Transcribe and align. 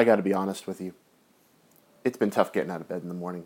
I 0.00 0.04
got 0.04 0.16
to 0.16 0.22
be 0.22 0.32
honest 0.32 0.66
with 0.66 0.80
you. 0.80 0.94
It's 2.06 2.16
been 2.16 2.30
tough 2.30 2.54
getting 2.54 2.70
out 2.70 2.80
of 2.80 2.88
bed 2.88 3.02
in 3.02 3.08
the 3.08 3.14
morning. 3.14 3.44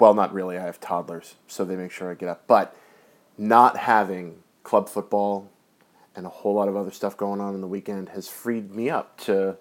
Well, 0.00 0.12
not 0.12 0.34
really. 0.34 0.58
I 0.58 0.62
have 0.62 0.80
toddlers, 0.80 1.36
so 1.46 1.64
they 1.64 1.76
make 1.76 1.92
sure 1.92 2.10
I 2.10 2.14
get 2.14 2.28
up. 2.28 2.48
But 2.48 2.76
not 3.38 3.76
having 3.76 4.42
club 4.64 4.88
football 4.88 5.52
and 6.16 6.26
a 6.26 6.30
whole 6.30 6.54
lot 6.54 6.66
of 6.66 6.74
other 6.74 6.90
stuff 6.90 7.16
going 7.16 7.40
on 7.40 7.54
in 7.54 7.60
the 7.60 7.68
weekend 7.68 8.08
has 8.08 8.26
freed 8.28 8.74
me 8.74 8.90
up 8.90 9.16
to 9.18 9.56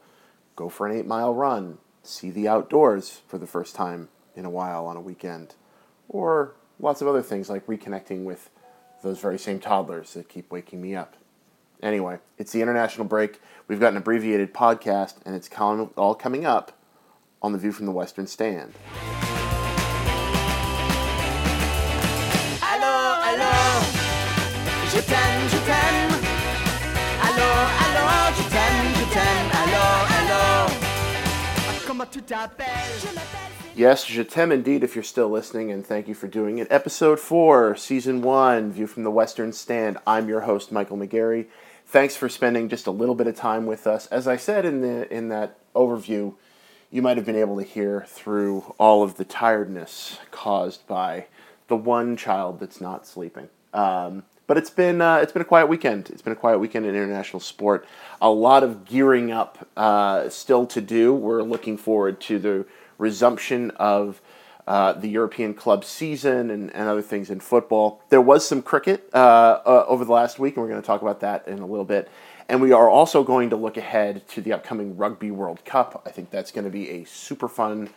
go 0.55 0.69
for 0.69 0.87
an 0.87 0.97
eight 0.97 1.05
mile 1.05 1.35
run, 1.35 1.77
see 2.01 2.31
the 2.31 2.47
outdoors 2.47 3.21
for 3.27 3.37
the 3.37 3.45
first 3.45 3.75
time 3.75 4.09
in 4.35 4.43
a 4.43 4.49
while 4.49 4.87
on 4.87 4.97
a 4.97 5.01
weekend, 5.01 5.53
or 6.09 6.55
lots 6.79 7.03
of 7.03 7.07
other 7.07 7.21
things 7.21 7.47
like 7.47 7.67
reconnecting 7.67 8.23
with 8.23 8.49
those 9.03 9.19
very 9.19 9.37
same 9.37 9.59
toddlers 9.59 10.15
that 10.15 10.29
keep 10.29 10.51
waking 10.51 10.81
me 10.81 10.95
up. 10.95 11.15
Anyway, 11.81 12.19
it's 12.37 12.51
the 12.51 12.61
international 12.61 13.07
break. 13.07 13.41
We've 13.67 13.79
got 13.79 13.91
an 13.91 13.97
abbreviated 13.97 14.53
podcast, 14.53 15.15
and 15.25 15.33
it's 15.35 15.49
all 15.57 16.13
coming 16.13 16.45
up 16.45 16.73
on 17.41 17.53
the 17.53 17.57
View 17.57 17.71
from 17.71 17.87
the 17.87 17.91
Western 17.91 18.27
Stand. 18.27 18.75
Allô, 22.61 23.17
allô, 23.23 23.53
je 24.93 25.01
t'aime, 25.01 25.49
je 25.49 25.57
t'aime. 25.65 26.13
Allô, 27.23 27.49
allô, 27.81 28.05
je 28.35 28.43
t'aime, 28.49 28.93
je 28.93 29.05
t'aime. 29.13 29.49
Allô, 29.61 29.85
allô. 30.17 30.71
Comment 31.87 32.09
tu 32.11 32.21
t'appelles? 32.21 33.17
Yes, 33.75 34.05
je 34.05 34.21
t'aime 34.21 34.51
indeed 34.51 34.83
if 34.83 34.95
you're 34.95 35.03
still 35.03 35.29
listening, 35.29 35.71
and 35.71 35.83
thank 35.83 36.07
you 36.07 36.13
for 36.13 36.27
doing 36.27 36.59
it. 36.59 36.67
Episode 36.69 37.19
4, 37.19 37.75
Season 37.75 38.21
1, 38.21 38.71
View 38.71 38.85
from 38.85 39.03
the 39.03 39.09
Western 39.09 39.51
Stand. 39.51 39.97
I'm 40.05 40.27
your 40.27 40.41
host, 40.41 40.71
Michael 40.71 40.97
McGarry. 40.97 41.47
Thanks 41.91 42.15
for 42.15 42.29
spending 42.29 42.69
just 42.69 42.87
a 42.87 42.91
little 42.91 43.15
bit 43.15 43.27
of 43.27 43.35
time 43.35 43.65
with 43.65 43.85
us. 43.85 44.07
As 44.07 44.25
I 44.25 44.37
said 44.37 44.63
in, 44.63 44.79
the, 44.79 45.13
in 45.13 45.27
that 45.27 45.57
overview, 45.75 46.35
you 46.89 47.01
might 47.01 47.17
have 47.17 47.25
been 47.25 47.35
able 47.35 47.57
to 47.57 47.65
hear 47.65 48.05
through 48.07 48.73
all 48.77 49.03
of 49.03 49.17
the 49.17 49.25
tiredness 49.25 50.17
caused 50.31 50.87
by 50.87 51.25
the 51.67 51.75
one 51.75 52.15
child 52.15 52.61
that's 52.61 52.79
not 52.79 53.05
sleeping. 53.05 53.49
Um, 53.73 54.23
but 54.47 54.57
it's 54.57 54.69
been 54.69 55.01
uh, 55.01 55.17
it's 55.17 55.33
been 55.33 55.41
a 55.41 55.45
quiet 55.45 55.67
weekend. 55.67 56.09
It's 56.11 56.21
been 56.21 56.31
a 56.31 56.37
quiet 56.37 56.59
weekend 56.59 56.85
in 56.85 56.95
international 56.95 57.41
sport. 57.41 57.85
A 58.21 58.29
lot 58.29 58.63
of 58.63 58.85
gearing 58.85 59.33
up 59.33 59.67
uh, 59.75 60.29
still 60.29 60.65
to 60.67 60.79
do. 60.79 61.13
We're 61.13 61.43
looking 61.43 61.75
forward 61.75 62.21
to 62.21 62.39
the 62.39 62.65
resumption 62.99 63.69
of 63.71 64.21
uh, 64.67 64.93
the 64.93 65.07
European 65.07 65.53
club 65.53 65.83
season 65.83 66.49
and, 66.49 66.73
and 66.75 66.87
other 66.87 67.01
things 67.01 67.29
in 67.29 67.39
football. 67.39 68.01
There 68.09 68.21
was 68.21 68.47
some 68.47 68.61
cricket 68.61 69.09
uh, 69.13 69.61
uh, 69.65 69.85
over 69.87 70.05
the 70.05 70.11
last 70.11 70.39
week, 70.39 70.55
and 70.55 70.63
we're 70.63 70.69
going 70.69 70.81
to 70.81 70.85
talk 70.85 71.01
about 71.01 71.19
that 71.21 71.47
in 71.47 71.59
a 71.59 71.65
little 71.65 71.85
bit. 71.85 72.09
And 72.47 72.61
we 72.61 72.73
are 72.73 72.89
also 72.89 73.23
going 73.23 73.49
to 73.51 73.55
look 73.55 73.77
ahead 73.77 74.27
to 74.29 74.41
the 74.41 74.53
upcoming 74.53 74.97
Rugby 74.97 75.31
World 75.31 75.63
Cup. 75.63 76.03
I 76.05 76.11
think 76.11 76.31
that's 76.31 76.51
going 76.51 76.65
to 76.65 76.71
be 76.71 76.89
a 76.89 77.05
super 77.05 77.47
fun, 77.47 77.89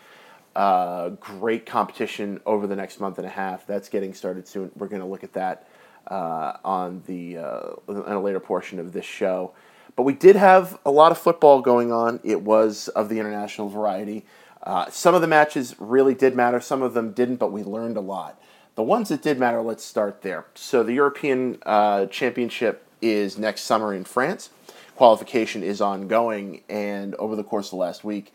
uh, 0.54 1.10
great 1.10 1.66
competition 1.66 2.40
over 2.46 2.66
the 2.66 2.76
next 2.76 3.00
month 3.00 3.18
and 3.18 3.26
a 3.26 3.30
half. 3.30 3.66
That's 3.66 3.88
getting 3.88 4.14
started 4.14 4.46
soon. 4.46 4.70
We're 4.76 4.88
going 4.88 5.02
to 5.02 5.08
look 5.08 5.24
at 5.24 5.32
that 5.32 5.68
uh, 6.06 6.58
on 6.64 7.02
the 7.06 7.38
uh, 7.38 7.70
in 7.88 7.96
a 7.96 8.20
later 8.20 8.40
portion 8.40 8.78
of 8.78 8.92
this 8.92 9.04
show. 9.04 9.52
But 9.96 10.02
we 10.04 10.12
did 10.12 10.36
have 10.36 10.78
a 10.84 10.90
lot 10.90 11.12
of 11.12 11.18
football 11.18 11.60
going 11.60 11.92
on. 11.92 12.20
It 12.24 12.42
was 12.42 12.88
of 12.88 13.08
the 13.08 13.18
international 13.18 13.68
variety. 13.68 14.24
Uh, 14.64 14.88
some 14.88 15.14
of 15.14 15.20
the 15.20 15.28
matches 15.28 15.76
really 15.78 16.14
did 16.14 16.34
matter, 16.34 16.58
some 16.58 16.82
of 16.82 16.94
them 16.94 17.12
didn't, 17.12 17.36
but 17.36 17.52
we 17.52 17.62
learned 17.62 17.98
a 17.98 18.00
lot. 18.00 18.40
The 18.76 18.82
ones 18.82 19.10
that 19.10 19.22
did 19.22 19.38
matter, 19.38 19.60
let's 19.60 19.84
start 19.84 20.22
there. 20.22 20.46
So, 20.54 20.82
the 20.82 20.94
European 20.94 21.58
uh, 21.64 22.06
Championship 22.06 22.88
is 23.02 23.38
next 23.38 23.62
summer 23.62 23.94
in 23.94 24.04
France. 24.04 24.50
Qualification 24.96 25.62
is 25.62 25.80
ongoing, 25.80 26.62
and 26.68 27.14
over 27.16 27.36
the 27.36 27.44
course 27.44 27.66
of 27.66 27.70
the 27.72 27.76
last 27.76 28.04
week, 28.04 28.32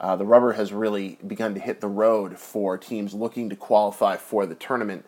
uh, 0.00 0.14
the 0.16 0.24
rubber 0.24 0.52
has 0.52 0.72
really 0.72 1.18
begun 1.26 1.54
to 1.54 1.60
hit 1.60 1.80
the 1.80 1.88
road 1.88 2.38
for 2.38 2.78
teams 2.78 3.12
looking 3.12 3.50
to 3.50 3.56
qualify 3.56 4.16
for 4.16 4.46
the 4.46 4.54
tournament. 4.54 5.04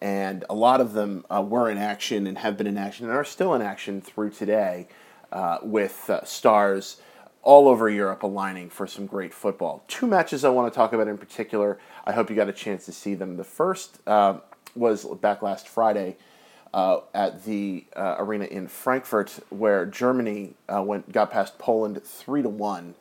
And 0.00 0.44
a 0.48 0.54
lot 0.54 0.80
of 0.80 0.92
them 0.92 1.24
uh, 1.30 1.42
were 1.42 1.70
in 1.70 1.78
action 1.78 2.26
and 2.26 2.38
have 2.38 2.56
been 2.56 2.66
in 2.66 2.78
action 2.78 3.06
and 3.06 3.14
are 3.14 3.24
still 3.24 3.54
in 3.54 3.62
action 3.62 4.00
through 4.00 4.30
today 4.30 4.88
uh, 5.32 5.58
with 5.62 6.10
stars 6.24 7.00
all 7.42 7.68
over 7.68 7.88
Europe 7.88 8.22
aligning 8.22 8.68
for 8.68 8.86
some 8.86 9.06
great 9.06 9.32
football. 9.32 9.82
Two 9.88 10.06
matches 10.06 10.44
I 10.44 10.50
want 10.50 10.72
to 10.72 10.76
talk 10.76 10.92
about 10.92 11.08
in 11.08 11.18
particular. 11.18 11.78
I 12.04 12.12
hope 12.12 12.30
you 12.30 12.36
got 12.36 12.48
a 12.48 12.52
chance 12.52 12.84
to 12.86 12.92
see 12.92 13.14
them. 13.14 13.36
The 13.36 13.44
first 13.44 14.00
uh, 14.06 14.38
was 14.74 15.04
back 15.04 15.42
last 15.42 15.68
Friday 15.68 16.16
uh, 16.74 17.00
at 17.14 17.44
the 17.44 17.84
uh, 17.96 18.16
arena 18.18 18.44
in 18.46 18.68
Frankfurt, 18.68 19.38
where 19.50 19.86
Germany 19.86 20.54
uh, 20.68 20.82
went 20.82 21.10
got 21.12 21.30
past 21.30 21.58
Poland 21.58 22.02
three 22.02 22.42
to 22.42 22.48
one. 22.48 22.94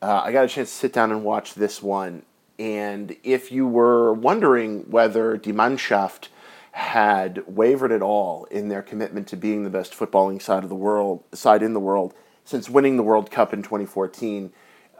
Uh, 0.00 0.22
I 0.24 0.32
got 0.32 0.44
a 0.44 0.48
chance 0.48 0.70
to 0.70 0.76
sit 0.76 0.92
down 0.92 1.10
and 1.10 1.24
watch 1.24 1.54
this 1.54 1.82
one, 1.82 2.22
and 2.58 3.16
if 3.22 3.50
you 3.50 3.66
were 3.66 4.12
wondering 4.12 4.90
whether 4.90 5.36
Die 5.36 5.52
Mannschaft 5.52 6.28
had 6.72 7.42
wavered 7.46 7.92
at 7.92 8.02
all 8.02 8.44
in 8.46 8.68
their 8.68 8.82
commitment 8.82 9.28
to 9.28 9.36
being 9.36 9.62
the 9.62 9.70
best 9.70 9.92
footballing 9.92 10.42
side 10.42 10.64
of 10.64 10.68
the 10.68 10.74
world, 10.74 11.22
side 11.32 11.62
in 11.62 11.72
the 11.72 11.80
world, 11.80 12.12
since 12.44 12.68
winning 12.68 12.96
the 12.96 13.02
World 13.02 13.30
Cup 13.30 13.52
in 13.52 13.62
2014, 13.62 14.52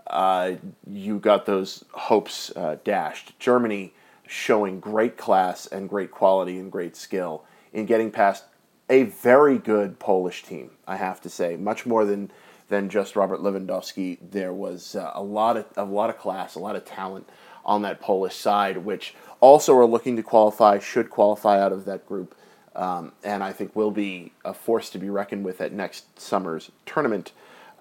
uh, 0.06 0.52
you 0.86 1.18
got 1.18 1.46
those 1.46 1.84
hopes 1.92 2.50
uh, 2.56 2.76
dashed. 2.84 3.38
Germany 3.38 3.94
showing 4.26 4.80
great 4.80 5.16
class 5.16 5.66
and 5.66 5.88
great 5.88 6.10
quality 6.10 6.58
and 6.58 6.72
great 6.72 6.96
skill 6.96 7.44
in 7.72 7.86
getting 7.86 8.10
past 8.10 8.44
a 8.88 9.04
very 9.04 9.58
good 9.58 9.98
Polish 9.98 10.42
team. 10.42 10.70
I 10.86 10.96
have 10.96 11.20
to 11.22 11.30
say, 11.30 11.56
much 11.56 11.86
more 11.86 12.04
than 12.04 12.30
than 12.68 12.88
just 12.88 13.14
Robert 13.14 13.40
Lewandowski. 13.40 14.18
There 14.30 14.52
was 14.52 14.94
uh, 14.94 15.12
a 15.14 15.22
lot 15.22 15.56
of 15.56 15.66
a 15.76 15.84
lot 15.84 16.10
of 16.10 16.18
class, 16.18 16.54
a 16.54 16.60
lot 16.60 16.76
of 16.76 16.84
talent 16.84 17.28
on 17.64 17.82
that 17.82 18.00
Polish 18.00 18.36
side, 18.36 18.78
which 18.78 19.14
also 19.40 19.76
are 19.76 19.86
looking 19.86 20.16
to 20.16 20.22
qualify, 20.22 20.78
should 20.78 21.08
qualify 21.10 21.60
out 21.60 21.72
of 21.72 21.84
that 21.86 22.06
group 22.06 22.34
um, 22.76 23.12
and 23.22 23.42
I 23.42 23.52
think 23.52 23.74
will 23.76 23.90
be 23.90 24.32
a 24.44 24.54
force 24.54 24.90
to 24.90 24.98
be 24.98 25.10
reckoned 25.10 25.44
with 25.44 25.60
at 25.60 25.72
next 25.72 26.18
summer's 26.18 26.70
tournament. 26.86 27.32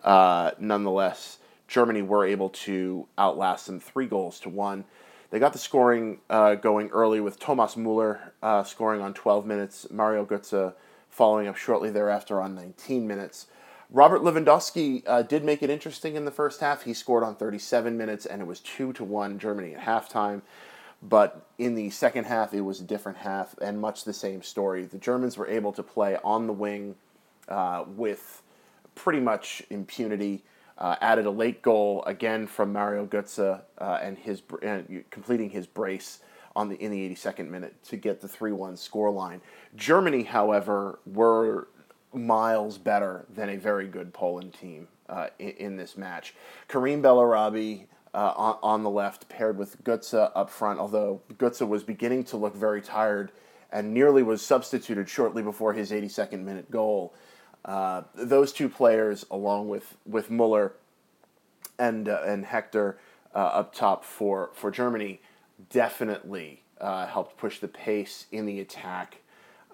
Uh, 0.03 0.51
nonetheless, 0.59 1.39
Germany 1.67 2.01
were 2.01 2.25
able 2.25 2.49
to 2.49 3.07
outlast 3.17 3.67
them 3.67 3.79
three 3.79 4.05
goals 4.05 4.39
to 4.41 4.49
one. 4.49 4.85
They 5.31 5.39
got 5.39 5.53
the 5.53 5.59
scoring 5.59 6.19
uh, 6.29 6.55
going 6.55 6.89
early 6.89 7.19
with 7.19 7.39
Thomas 7.39 7.75
Muller 7.75 8.33
uh, 8.43 8.63
scoring 8.63 9.01
on 9.01 9.13
12 9.13 9.45
minutes, 9.45 9.87
Mario 9.89 10.25
Götze 10.25 10.73
following 11.09 11.47
up 11.47 11.55
shortly 11.55 11.89
thereafter 11.89 12.41
on 12.41 12.55
19 12.55 13.07
minutes. 13.07 13.47
Robert 13.89 14.21
Lewandowski 14.21 15.03
uh, 15.05 15.21
did 15.21 15.43
make 15.43 15.61
it 15.61 15.69
interesting 15.69 16.15
in 16.15 16.25
the 16.25 16.31
first 16.31 16.61
half. 16.61 16.83
He 16.83 16.93
scored 16.93 17.23
on 17.23 17.35
37 17.35 17.95
minutes, 17.95 18.25
and 18.25 18.41
it 18.41 18.45
was 18.45 18.59
2 18.59 18.93
to 18.93 19.03
1 19.03 19.37
Germany 19.37 19.75
at 19.75 19.81
halftime. 19.81 20.41
But 21.07 21.45
in 21.57 21.75
the 21.75 21.89
second 21.89 22.25
half, 22.25 22.53
it 22.53 22.61
was 22.61 22.79
a 22.79 22.83
different 22.83 23.17
half 23.19 23.57
and 23.59 23.79
much 23.79 24.05
the 24.05 24.13
same 24.13 24.41
story. 24.41 24.85
The 24.85 24.97
Germans 24.97 25.37
were 25.37 25.47
able 25.47 25.73
to 25.73 25.83
play 25.83 26.17
on 26.23 26.47
the 26.47 26.53
wing 26.53 26.95
uh, 27.49 27.83
with 27.87 28.41
pretty 28.95 29.19
much 29.19 29.63
impunity. 29.69 30.43
Uh, 30.75 30.95
added 31.01 31.27
a 31.27 31.29
late 31.29 31.61
goal 31.61 32.03
again 32.05 32.47
from 32.47 32.73
Mario 32.73 33.05
Götze 33.05 33.61
uh, 33.77 33.99
and 34.01 34.17
his 34.17 34.41
completing 35.11 35.51
his 35.51 35.67
brace 35.67 36.19
on 36.55 36.67
the 36.67 36.75
in 36.75 36.89
the 36.89 37.09
82nd 37.09 37.47
minute 37.49 37.75
to 37.83 37.95
get 37.95 38.21
the 38.21 38.27
3-1 38.27 38.73
scoreline. 38.73 39.39
Germany, 39.75 40.23
however, 40.23 40.99
were 41.05 41.67
miles 42.11 42.77
better 42.77 43.25
than 43.33 43.49
a 43.49 43.55
very 43.55 43.87
good 43.87 44.13
Poland 44.13 44.53
team 44.53 44.87
uh, 45.09 45.27
in, 45.37 45.49
in, 45.49 45.77
this 45.77 45.97
match. 45.97 46.35
Karim 46.67 47.01
Bellarabi 47.01 47.85
uh, 48.13 48.33
on, 48.35 48.57
on 48.61 48.83
the 48.83 48.89
left, 48.89 49.27
paired 49.29 49.57
with 49.57 49.83
Götze 49.83 50.31
up 50.35 50.49
front, 50.49 50.79
although 50.79 51.21
Götze 51.33 51.67
was 51.67 51.83
beginning 51.83 52.23
to 52.25 52.37
look 52.37 52.55
very 52.55 52.81
tired 52.81 53.31
and 53.71 53.93
nearly 53.93 54.21
was 54.21 54.41
substituted 54.41 55.09
shortly 55.09 55.41
before 55.41 55.73
his 55.73 55.91
82nd 55.91 56.43
minute 56.43 56.69
goal. 56.69 57.13
Uh, 57.65 58.03
those 58.13 58.53
two 58.53 58.69
players, 58.69 59.25
along 59.31 59.67
with, 59.67 59.95
with 60.05 60.29
Muller 60.29 60.73
and, 61.79 62.07
uh, 62.07 62.21
and 62.25 62.45
Hector 62.45 62.99
uh, 63.33 63.37
up 63.37 63.73
top 63.73 64.05
for, 64.05 64.51
for 64.53 64.69
Germany, 64.69 65.19
definitely 65.71 66.61
uh, 66.79 67.07
helped 67.07 67.37
push 67.37 67.59
the 67.59 67.67
pace 67.67 68.27
in 68.31 68.45
the 68.45 68.59
attack 68.59 69.19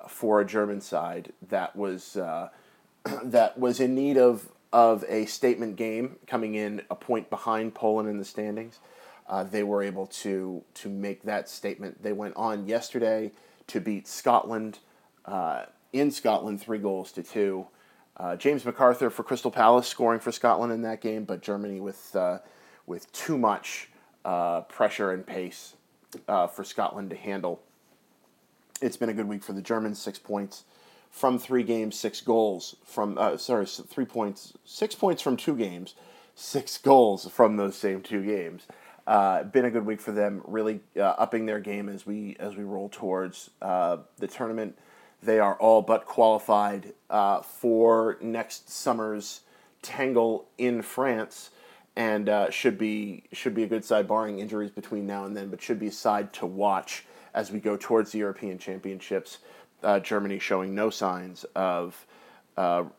for 0.08 0.40
a 0.40 0.46
German 0.46 0.80
side 0.80 1.34
that 1.50 1.76
was, 1.76 2.14
that 3.24 3.60
was 3.60 3.82
in 3.82 3.96
need 3.96 4.18
of, 4.18 4.50
of 4.72 5.04
a 5.08 5.26
statement 5.26 5.76
game 5.76 6.18
coming 6.28 6.56
in 6.56 6.82
a 6.90 6.96
point 6.96 7.30
behind 7.30 7.74
Poland 7.74 8.08
in 8.10 8.18
the 8.18 8.26
standings. 8.26 8.80
Uh, 9.28 9.44
they 9.44 9.64
were 9.64 9.84
able 9.84 10.08
to 10.08 10.64
to 10.74 10.90
make 10.90 11.24
that 11.24 11.50
statement. 11.50 12.02
They 12.02 12.14
went 12.14 12.36
on 12.36 12.68
yesterday 12.68 13.32
to 13.68 13.80
beat 13.80 14.08
Scotland 14.08 14.80
uh, 15.26 15.66
in 15.94 16.12
Scotland, 16.12 16.62
three 16.62 16.80
goals 16.80 17.12
to 17.14 17.24
two. 17.24 17.68
Uh, 18.18 18.36
James 18.36 18.64
McArthur 18.64 19.12
for 19.12 19.24
Crystal 19.24 19.52
Palace 19.52 19.88
scoring 19.88 20.20
for 20.20 20.32
Scotland 20.32 20.74
in 20.74 20.82
that 20.82 21.00
game, 21.00 21.24
but 21.24 21.42
Germany 21.42 21.80
with 21.80 22.16
uh, 22.16 22.40
with 22.86 23.12
too 23.12 23.38
much 23.38 23.90
uh, 24.26 24.62
pressure 24.62 25.12
and 25.12 25.26
pace 25.26 25.76
uh, 26.28 26.48
for 26.48 26.64
Scotland 26.64 27.12
to 27.12 27.16
handle. 27.16 27.62
It's 28.82 28.98
been 28.98 29.10
a 29.10 29.14
good 29.14 29.28
week 29.28 29.44
for 29.44 29.54
the 29.54 29.62
Germans, 29.62 30.00
six 30.00 30.18
points 30.18 30.64
from 31.10 31.40
three 31.40 31.64
games, 31.64 31.96
six 31.96 32.22
goals 32.22 32.76
from 32.86 33.18
uh, 33.18 33.38
sorry, 33.38 33.66
three 33.66 34.06
points, 34.06 34.54
six 34.64 34.96
points 34.96 35.22
from 35.22 35.38
two 35.38 35.56
games, 35.56 35.96
six 36.36 36.78
goals 36.78 37.30
from 37.30 37.58
those 37.58 37.76
same 37.76 38.02
two 38.02 38.24
games. 38.24 38.66
Uh, 39.08 39.44
been 39.44 39.66
a 39.66 39.72
good 39.72 39.86
week 39.86 40.00
for 40.00 40.12
them, 40.12 40.42
really 40.46 40.82
uh, 40.96 41.02
upping 41.02 41.48
their 41.48 41.60
game 41.60 41.90
as 41.90 42.06
we 42.06 42.36
as 42.40 42.56
we 42.56 42.64
roll 42.64 42.90
towards 42.90 43.50
uh, 43.62 43.98
the 44.18 44.28
tournament. 44.28 44.78
They 45.22 45.40
are 45.40 45.56
all 45.56 45.82
but 45.82 46.06
qualified 46.06 46.94
uh, 47.10 47.42
for 47.42 48.18
next 48.22 48.70
summer's 48.70 49.42
Tangle 49.82 50.46
in 50.58 50.82
France, 50.82 51.50
and 51.96 52.30
uh, 52.30 52.50
should 52.50 52.78
be 52.78 53.24
should 53.34 53.56
be 53.56 53.64
a 53.64 53.68
good 53.68 53.84
side, 53.84 54.08
barring 54.08 54.40
injuries 54.40 54.72
between 54.72 55.08
now 55.08 55.26
and 55.26 55.36
then. 55.36 55.50
But 55.50 55.62
should 55.62 55.80
be 55.80 55.88
a 55.88 55.92
side 55.92 56.32
to 56.34 56.46
watch 56.46 57.06
as 57.34 57.52
we 57.52 57.60
go 57.60 57.78
towards 57.78 58.12
the 58.12 58.20
European 58.20 58.58
Championships. 58.58 59.40
Uh, 59.82 60.00
Germany 60.00 60.40
showing 60.40 60.76
no 60.76 60.90
signs 60.90 61.46
of 61.56 62.06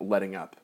letting 0.00 0.34
up 0.34 0.56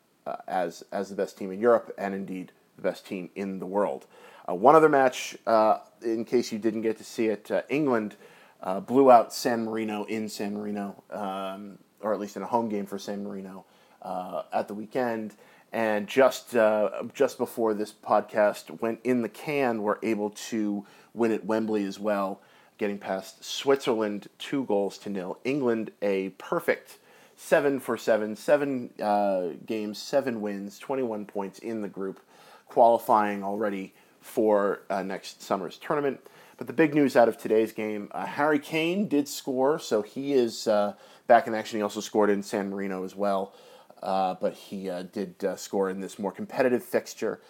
as 0.48 0.84
as 0.90 1.08
the 1.08 1.14
best 1.14 1.38
team 1.38 1.52
in 1.52 1.60
Europe, 1.60 1.92
and 1.98 2.14
indeed 2.14 2.52
the 2.76 2.82
best 2.82 3.06
team 3.06 3.30
in 3.34 3.58
the 3.58 3.66
world. 3.66 4.06
Uh, 4.48 4.54
one 4.54 4.76
other 4.76 4.88
match, 4.88 5.36
uh, 5.46 5.78
in 6.02 6.24
case 6.24 6.52
you 6.52 6.58
didn't 6.58 6.82
get 6.82 6.96
to 6.98 7.04
see 7.04 7.26
it, 7.26 7.50
uh, 7.50 7.62
England 7.68 8.14
uh, 8.62 8.80
blew 8.80 9.10
out 9.10 9.32
San 9.32 9.64
Marino 9.64 10.04
in 10.04 10.28
San 10.28 10.54
Marino, 10.54 11.02
um, 11.10 11.78
or 12.00 12.12
at 12.12 12.20
least 12.20 12.36
in 12.36 12.42
a 12.42 12.46
home 12.46 12.68
game 12.68 12.86
for 12.86 12.98
San 12.98 13.24
Marino 13.24 13.64
uh, 14.02 14.42
at 14.52 14.68
the 14.68 14.74
weekend. 14.74 15.34
And 15.72 16.06
just 16.06 16.54
uh, 16.54 17.02
just 17.12 17.38
before 17.38 17.74
this 17.74 17.92
podcast 17.92 18.80
went 18.80 19.00
in 19.02 19.22
the 19.22 19.28
can, 19.28 19.82
were 19.82 19.98
able 20.02 20.30
to 20.30 20.86
win 21.12 21.32
at 21.32 21.44
Wembley 21.44 21.84
as 21.84 21.98
well, 21.98 22.40
getting 22.78 22.98
past 22.98 23.44
Switzerland 23.44 24.28
two 24.38 24.64
goals 24.64 24.98
to 24.98 25.10
nil. 25.10 25.38
England 25.44 25.90
a 26.02 26.30
perfect 26.30 26.98
seven 27.36 27.80
for 27.80 27.96
seven, 27.96 28.34
seven 28.36 28.90
games, 29.66 29.98
seven 29.98 30.40
wins, 30.40 30.78
twenty 30.78 31.02
one 31.02 31.26
points 31.26 31.58
in 31.58 31.82
the 31.82 31.88
group 31.88 32.20
qualifying 32.66 33.42
already 33.42 33.94
for 34.20 34.82
uh, 34.90 35.02
next 35.02 35.42
summer's 35.42 35.78
tournament. 35.78 36.20
But 36.58 36.66
the 36.66 36.72
big 36.72 36.94
news 36.94 37.16
out 37.16 37.28
of 37.28 37.36
today's 37.36 37.72
game 37.72 38.10
uh, 38.12 38.26
Harry 38.26 38.58
Kane 38.58 39.08
did 39.08 39.28
score, 39.28 39.78
so 39.78 40.02
he 40.02 40.32
is 40.32 40.66
uh, 40.66 40.94
back 41.26 41.46
in 41.46 41.54
action. 41.54 41.78
He 41.78 41.82
also 41.82 42.00
scored 42.00 42.30
in 42.30 42.42
San 42.42 42.70
Marino 42.70 43.04
as 43.04 43.14
well, 43.14 43.54
uh, 44.02 44.34
but 44.40 44.54
he 44.54 44.90
uh, 44.90 45.02
did 45.04 45.44
uh, 45.44 45.56
score 45.56 45.90
in 45.90 46.00
this 46.00 46.18
more 46.18 46.32
competitive 46.32 46.82
fixture 46.82 47.40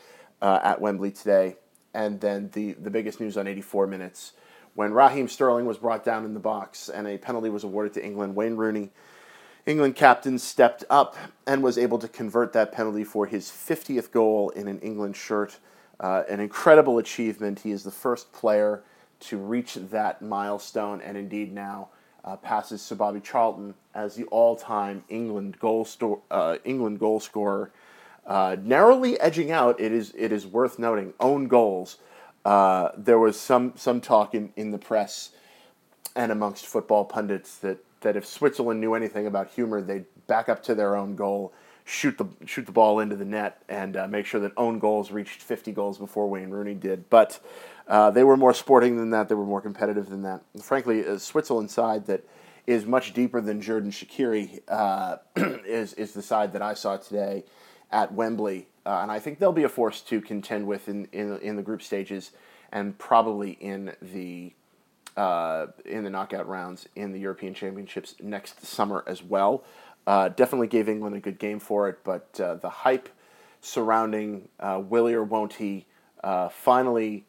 at 0.43 0.81
Wembley 0.81 1.11
today. 1.11 1.57
And 1.95 2.21
then 2.21 2.51
the, 2.53 2.73
the 2.75 2.91
biggest 2.91 3.21
news 3.21 3.37
on 3.37 3.47
84 3.47 3.87
minutes 3.87 4.33
when 4.77 4.93
Raheem 4.93 5.27
Sterling 5.27 5.67
was 5.67 5.79
brought 5.79 6.05
down 6.05 6.25
in 6.25 6.35
the 6.35 6.41
box 6.41 6.89
and 6.89 7.09
a 7.09 7.19
penalty 7.19 7.49
was 7.51 7.65
awarded 7.65 7.95
to 7.95 8.05
England, 8.05 8.37
Wayne 8.37 8.57
Rooney 8.57 8.91
England 9.67 9.97
captain 9.97 10.39
stepped 10.39 10.85
up 10.89 11.17
and 11.45 11.61
was 11.61 11.77
able 11.77 11.99
to 11.99 12.07
convert 12.07 12.53
that 12.53 12.71
penalty 12.71 13.03
for 13.03 13.27
his 13.27 13.47
50th 13.51 14.13
goal 14.13 14.51
in 14.51 14.69
an 14.69 14.79
England 14.79 15.17
shirt. 15.17 15.59
Uh, 15.99 16.23
an 16.29 16.39
incredible 16.39 16.99
achievement. 16.99 17.61
He 17.61 17.73
is 17.73 17.83
the 17.83 17.91
first 17.91 18.33
player 18.33 18.85
to 19.19 19.39
reach 19.39 19.75
that 19.75 20.23
milestone, 20.23 21.01
and 21.01 21.17
indeed 21.17 21.53
now 21.53 21.89
uh, 22.25 22.37
passes 22.37 22.81
Sir 22.81 22.95
Bobby 22.95 23.19
Charlton 23.19 23.75
as 23.95 24.15
the 24.15 24.25
all-time 24.25 25.03
England 25.09 25.59
goal 25.59 25.85
sto- 25.85 26.23
uh, 26.31 26.59
England 26.65 27.01
goal 27.01 27.19
scorer. 27.19 27.73
Uh, 28.25 28.57
narrowly 28.63 29.19
edging 29.21 29.51
out, 29.51 29.81
it 29.81 29.91
is 29.91 30.13
it 30.17 30.33
is 30.33 30.47
worth 30.47 30.79
noting 30.79 31.15
own 31.19 31.49
goals. 31.49 31.97
Uh, 32.47 32.93
there 32.97 33.19
was 33.19 33.39
some 33.39 33.73
some 33.75 34.01
talk 34.01 34.33
in, 34.33 34.53
in 34.55 34.71
the 34.71 34.79
press 34.79 35.31
and 36.15 36.31
amongst 36.31 36.65
football 36.65 37.05
pundits 37.05 37.59
that 37.59 37.79
that 38.03 38.15
if 38.15 38.25
Switzerland 38.25 38.81
knew 38.81 38.95
anything 38.95 39.27
about 39.27 39.51
humor, 39.51 39.83
they'd 39.83 40.05
back 40.29 40.49
up 40.49 40.63
to 40.63 40.75
their 40.77 40.95
own 40.95 41.17
goal, 41.17 41.53
shoot 41.85 42.17
the 42.19 42.27
shoot 42.47 42.65
the 42.65 42.71
ball 42.71 43.01
into 43.01 43.17
the 43.17 43.25
net, 43.25 43.61
and 43.69 43.97
uh, 43.97 44.07
make 44.07 44.27
sure 44.27 44.41
that 44.41 44.53
own 44.57 44.79
goals 44.79 45.11
reached 45.11 45.43
50 45.43 45.73
goals 45.73 45.99
before 45.99 46.31
Wayne 46.31 46.51
Rooney 46.51 46.75
did. 46.75 47.11
But 47.11 47.41
uh, 47.89 48.13
they 48.13 48.23
were 48.23 48.37
more 48.37 48.55
sporting 48.55 48.97
than 48.97 49.11
that. 49.11 49.29
They 49.29 49.35
were 49.35 49.45
more 49.45 49.61
competitive 49.61 50.09
than 50.09 50.23
that. 50.23 50.43
And 50.55 50.63
frankly, 50.63 51.01
a 51.01 51.19
Switzerland 51.19 51.73
side 51.73 52.07
that 52.07 52.23
is 52.65 52.87
much 52.87 53.13
deeper 53.13 53.41
than 53.41 53.61
Xherdan 53.61 53.89
Shaqiri 53.89 54.61
uh, 54.69 55.17
is 55.67 55.95
is 55.95 56.13
the 56.13 56.23
side 56.23 56.53
that 56.53 56.63
I 56.63 56.75
saw 56.75 56.97
today 56.97 57.43
at 57.91 58.13
Wembley, 58.13 58.69
uh, 58.87 59.01
and 59.03 59.11
I 59.11 59.19
think 59.19 59.41
they'll 59.41 59.53
be 59.53 59.65
a 59.65 59.69
force 59.69 60.01
to 60.03 60.21
contend 60.21 60.67
with 60.67 60.89
in, 60.89 61.09
in 61.13 61.39
in 61.39 61.57
the 61.57 61.63
group 61.63 61.83
stages, 61.83 62.31
and 62.71 62.97
probably 62.97 63.53
in 63.53 63.93
the 64.01 64.53
uh, 65.17 65.67
in 65.85 66.05
the 66.05 66.11
knockout 66.11 66.47
rounds 66.47 66.89
in 66.95 67.13
the 67.13 67.19
European 67.19 67.53
Championships 67.53 68.15
next 68.23 68.65
summer 68.65 69.03
as 69.07 69.23
well. 69.23 69.65
Uh, 70.07 70.29
definitely 70.29 70.69
gave 70.69 70.89
England 70.89 71.17
a 71.17 71.21
good 71.21 71.39
game 71.39 71.59
for 71.59 71.89
it, 71.89 71.99
but 72.05 72.39
uh, 72.41 72.55
the 72.55 72.71
hype 72.71 73.09
surrounding 73.61 74.49
uh, 74.61 74.81
Willie 74.83 75.15
or 75.15 75.25
won't 75.25 75.55
he 75.55 75.87
uh, 76.23 76.49
finally 76.49 77.25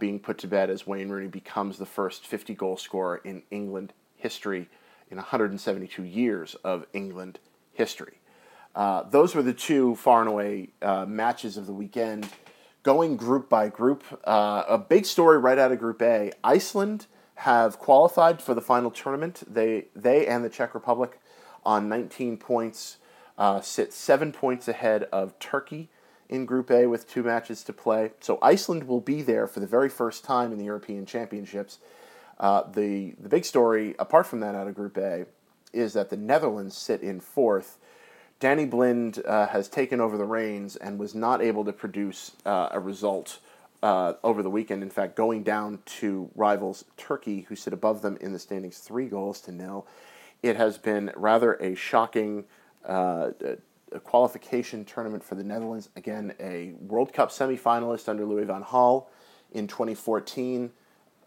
being 0.00 0.18
put 0.18 0.38
to 0.38 0.48
bed 0.48 0.70
as 0.70 0.88
Wayne 0.88 1.08
Rooney 1.08 1.28
becomes 1.28 1.78
the 1.78 1.86
first 1.86 2.26
50 2.26 2.52
goal 2.54 2.76
scorer 2.76 3.18
in 3.18 3.44
England 3.52 3.92
history 4.16 4.68
in 5.08 5.18
172 5.18 6.02
years 6.02 6.56
of 6.64 6.84
England 6.92 7.38
history. 7.72 8.17
Those 9.10 9.34
were 9.34 9.42
the 9.42 9.52
two 9.52 9.94
far 9.96 10.20
and 10.20 10.28
away 10.28 10.70
matches 11.06 11.56
of 11.56 11.66
the 11.66 11.72
weekend. 11.72 12.28
Going 12.84 13.16
group 13.16 13.48
by 13.48 13.68
group, 13.68 14.04
a 14.24 14.78
big 14.78 15.04
story 15.04 15.38
right 15.38 15.58
out 15.58 15.72
of 15.72 15.78
Group 15.78 16.00
A 16.00 16.32
Iceland 16.42 17.06
have 17.36 17.78
qualified 17.78 18.42
for 18.42 18.54
the 18.54 18.60
final 18.60 18.90
tournament. 18.90 19.42
They 19.46 19.86
they 19.94 20.26
and 20.26 20.44
the 20.44 20.48
Czech 20.48 20.74
Republic 20.74 21.20
on 21.64 21.88
19 21.88 22.36
points 22.36 22.98
uh, 23.38 23.60
sit 23.60 23.92
seven 23.92 24.32
points 24.32 24.66
ahead 24.66 25.04
of 25.04 25.38
Turkey 25.38 25.88
in 26.28 26.44
Group 26.44 26.70
A 26.70 26.86
with 26.86 27.08
two 27.08 27.22
matches 27.22 27.62
to 27.64 27.72
play. 27.72 28.10
So 28.20 28.38
Iceland 28.42 28.88
will 28.88 29.00
be 29.00 29.22
there 29.22 29.46
for 29.46 29.60
the 29.60 29.66
very 29.66 29.88
first 29.88 30.24
time 30.24 30.52
in 30.52 30.58
the 30.58 30.64
European 30.64 31.06
Championships. 31.06 31.78
Uh, 32.38 32.62
the 32.70 33.14
the 33.18 33.28
big 33.28 33.44
story, 33.44 33.94
apart 33.98 34.26
from 34.26 34.40
that, 34.40 34.54
out 34.54 34.66
of 34.66 34.74
Group 34.74 34.98
A, 34.98 35.26
is 35.72 35.92
that 35.92 36.10
the 36.10 36.16
Netherlands 36.16 36.76
sit 36.76 37.00
in 37.02 37.20
fourth. 37.20 37.78
Danny 38.40 38.66
Blind 38.66 39.20
uh, 39.26 39.48
has 39.48 39.68
taken 39.68 40.00
over 40.00 40.16
the 40.16 40.24
reins 40.24 40.76
and 40.76 40.98
was 40.98 41.14
not 41.14 41.42
able 41.42 41.64
to 41.64 41.72
produce 41.72 42.32
uh, 42.46 42.68
a 42.70 42.78
result 42.78 43.40
uh, 43.82 44.14
over 44.22 44.42
the 44.42 44.50
weekend. 44.50 44.82
In 44.82 44.90
fact, 44.90 45.16
going 45.16 45.42
down 45.42 45.80
to 45.86 46.30
rivals 46.36 46.84
Turkey, 46.96 47.42
who 47.48 47.56
sit 47.56 47.72
above 47.72 48.02
them 48.02 48.16
in 48.20 48.32
the 48.32 48.38
standings, 48.38 48.78
three 48.78 49.06
goals 49.06 49.40
to 49.42 49.52
nil. 49.52 49.86
It 50.42 50.56
has 50.56 50.78
been 50.78 51.10
rather 51.16 51.54
a 51.54 51.74
shocking 51.74 52.44
uh, 52.84 53.30
a 53.92 54.00
qualification 54.00 54.84
tournament 54.84 55.24
for 55.24 55.34
the 55.34 55.44
Netherlands. 55.44 55.88
Again, 55.96 56.34
a 56.38 56.72
World 56.80 57.12
Cup 57.12 57.30
semifinalist 57.30 58.08
under 58.08 58.24
Louis 58.24 58.44
van 58.44 58.62
Gaal 58.62 59.06
in 59.52 59.66
2014, 59.66 60.70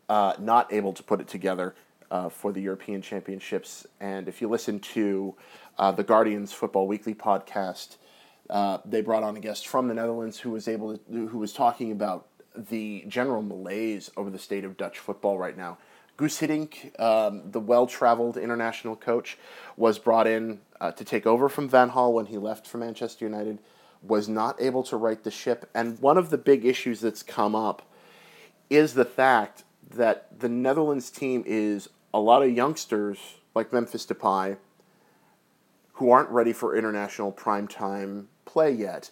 uh, 0.09 0.33
not 0.39 0.71
able 0.71 0.93
to 0.93 1.03
put 1.03 1.19
it 1.19 1.27
together 1.27 1.75
uh, 2.12 2.29
for 2.29 2.51
the 2.51 2.62
European 2.62 3.01
Championships. 3.01 3.88
And 4.00 4.27
if 4.27 4.41
you 4.41 4.50
listen 4.50 4.79
to 4.79 5.36
uh, 5.77 5.91
the 5.91 6.03
Guardians 6.03 6.53
Football 6.53 6.87
Weekly 6.87 7.13
podcast, 7.13 7.97
uh, 8.49 8.79
they 8.85 9.01
brought 9.01 9.23
on 9.23 9.35
a 9.37 9.39
guest 9.39 9.67
from 9.67 9.87
the 9.87 9.93
Netherlands 9.93 10.39
who 10.39 10.51
was 10.51 10.67
able 10.67 10.97
to, 10.97 11.27
who 11.27 11.37
was 11.37 11.53
talking 11.53 11.91
about 11.91 12.27
the 12.55 13.05
general 13.07 13.41
malaise 13.41 14.11
over 14.17 14.29
the 14.29 14.39
state 14.39 14.65
of 14.65 14.77
Dutch 14.77 14.99
football 14.99 15.37
right 15.37 15.57
now. 15.57 15.77
Guus 16.17 16.45
Hiddink, 16.45 16.99
um, 16.99 17.49
the 17.49 17.59
well-traveled 17.59 18.37
international 18.37 18.95
coach, 18.95 19.37
was 19.77 19.97
brought 19.97 20.27
in 20.27 20.59
uh, 20.79 20.91
to 20.91 21.03
take 21.03 21.25
over 21.25 21.49
from 21.49 21.69
Van 21.69 21.91
Gaal 21.91 22.13
when 22.13 22.27
he 22.27 22.37
left 22.37 22.67
for 22.67 22.77
Manchester 22.77 23.25
United. 23.25 23.59
Was 24.03 24.27
not 24.27 24.61
able 24.61 24.83
to 24.83 24.97
right 24.97 25.23
the 25.23 25.31
ship, 25.31 25.69
and 25.75 25.99
one 25.99 26.17
of 26.17 26.31
the 26.31 26.37
big 26.37 26.65
issues 26.65 27.01
that's 27.01 27.21
come 27.21 27.55
up 27.55 27.83
is 28.69 28.95
the 28.95 29.05
fact 29.05 29.63
that 29.89 30.39
the 30.39 30.49
Netherlands 30.49 31.11
team 31.11 31.43
is 31.45 31.87
a 32.13 32.19
lot 32.19 32.41
of 32.41 32.51
youngsters 32.51 33.19
like 33.53 33.71
Memphis 33.71 34.05
Depay 34.05 34.57
who 36.01 36.10
aren't 36.10 36.31
ready 36.31 36.51
for 36.51 36.75
international 36.75 37.31
primetime 37.31 38.25
play 38.43 38.72
yet 38.72 39.12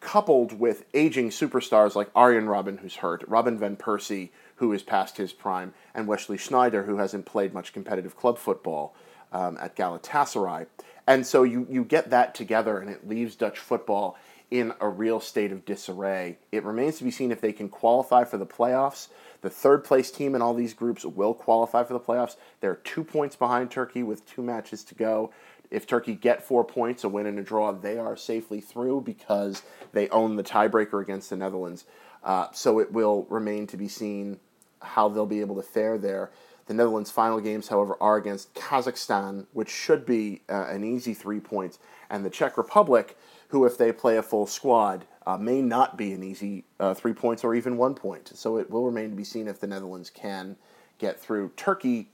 coupled 0.00 0.58
with 0.58 0.84
aging 0.92 1.30
superstars 1.30 1.94
like 1.94 2.10
Arjen 2.14 2.44
Robben, 2.44 2.78
who's 2.80 2.96
hurt, 2.96 3.24
Robin 3.26 3.58
Van 3.58 3.74
Persie, 3.74 4.28
who 4.56 4.70
is 4.74 4.82
past 4.82 5.16
his 5.16 5.32
prime, 5.32 5.72
and 5.94 6.06
Wesley 6.06 6.36
Sneijder, 6.36 6.84
who 6.84 6.98
hasn't 6.98 7.24
played 7.24 7.54
much 7.54 7.72
competitive 7.72 8.18
club 8.18 8.36
football 8.36 8.94
um, 9.32 9.56
at 9.62 9.74
Galatasaray. 9.76 10.66
And 11.06 11.26
so 11.26 11.42
you, 11.42 11.66
you 11.70 11.84
get 11.84 12.10
that 12.10 12.34
together, 12.34 12.78
and 12.78 12.90
it 12.90 13.08
leaves 13.08 13.34
Dutch 13.34 13.58
football 13.58 14.18
in 14.50 14.74
a 14.78 14.88
real 14.88 15.20
state 15.20 15.52
of 15.52 15.64
disarray. 15.64 16.36
It 16.50 16.64
remains 16.64 16.98
to 16.98 17.04
be 17.04 17.10
seen 17.10 17.32
if 17.32 17.40
they 17.40 17.52
can 17.52 17.68
qualify 17.70 18.24
for 18.24 18.36
the 18.36 18.46
playoffs. 18.46 19.08
The 19.42 19.50
third 19.50 19.84
place 19.84 20.10
team 20.10 20.34
in 20.34 20.42
all 20.42 20.54
these 20.54 20.74
groups 20.74 21.04
will 21.04 21.34
qualify 21.34 21.84
for 21.84 21.92
the 21.94 22.00
playoffs. 22.00 22.36
They're 22.60 22.74
two 22.76 23.04
points 23.04 23.36
behind 23.36 23.70
Turkey 23.70 24.02
with 24.02 24.26
two 24.26 24.42
matches 24.42 24.84
to 24.84 24.94
go. 24.94 25.32
If 25.70 25.86
Turkey 25.86 26.14
get 26.14 26.42
four 26.42 26.64
points, 26.64 27.04
a 27.04 27.08
win 27.08 27.26
and 27.26 27.38
a 27.38 27.42
draw, 27.42 27.72
they 27.72 27.98
are 27.98 28.16
safely 28.16 28.60
through 28.60 29.02
because 29.02 29.62
they 29.92 30.08
own 30.08 30.36
the 30.36 30.42
tiebreaker 30.42 31.00
against 31.00 31.30
the 31.30 31.36
Netherlands. 31.36 31.84
Uh, 32.24 32.48
so 32.52 32.78
it 32.78 32.92
will 32.92 33.26
remain 33.30 33.66
to 33.68 33.76
be 33.76 33.88
seen 33.88 34.40
how 34.82 35.08
they'll 35.08 35.26
be 35.26 35.40
able 35.40 35.56
to 35.56 35.62
fare 35.62 35.98
there. 35.98 36.30
The 36.66 36.74
Netherlands' 36.74 37.10
final 37.10 37.40
games, 37.40 37.68
however, 37.68 37.96
are 38.00 38.16
against 38.16 38.54
Kazakhstan, 38.54 39.46
which 39.52 39.68
should 39.68 40.06
be 40.06 40.42
uh, 40.48 40.66
an 40.68 40.84
easy 40.84 41.14
three 41.14 41.40
points, 41.40 41.78
and 42.08 42.24
the 42.24 42.30
Czech 42.30 42.56
Republic, 42.56 43.16
who, 43.48 43.64
if 43.64 43.76
they 43.76 43.90
play 43.90 44.16
a 44.16 44.22
full 44.22 44.46
squad, 44.46 45.04
uh, 45.26 45.36
may 45.36 45.62
not 45.62 45.96
be 45.96 46.12
an 46.12 46.22
easy 46.22 46.64
uh, 46.78 46.94
three 46.94 47.12
points 47.12 47.42
or 47.42 47.54
even 47.54 47.76
one 47.76 47.94
point. 47.94 48.30
So 48.34 48.56
it 48.56 48.70
will 48.70 48.84
remain 48.84 49.10
to 49.10 49.16
be 49.16 49.24
seen 49.24 49.48
if 49.48 49.60
the 49.60 49.66
Netherlands 49.66 50.10
can 50.10 50.56
get 50.98 51.18
through. 51.18 51.50
Turkey 51.56 52.10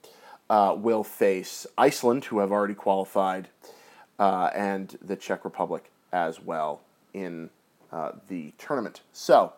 uh, 0.49 0.75
will 0.77 1.05
face 1.05 1.67
Iceland, 1.77 2.27
who 2.27 2.39
have 2.39 2.53
already 2.53 2.75
qualified, 2.75 3.49
uh, 4.19 4.51
and 4.55 4.97
the 5.03 5.17
Czech 5.17 5.45
Republic 5.45 5.91
as 6.13 6.41
well 6.41 6.81
in 7.13 7.51
uh, 7.93 8.13
the 8.29 8.53
tournament. 8.59 9.01
So, 9.13 9.53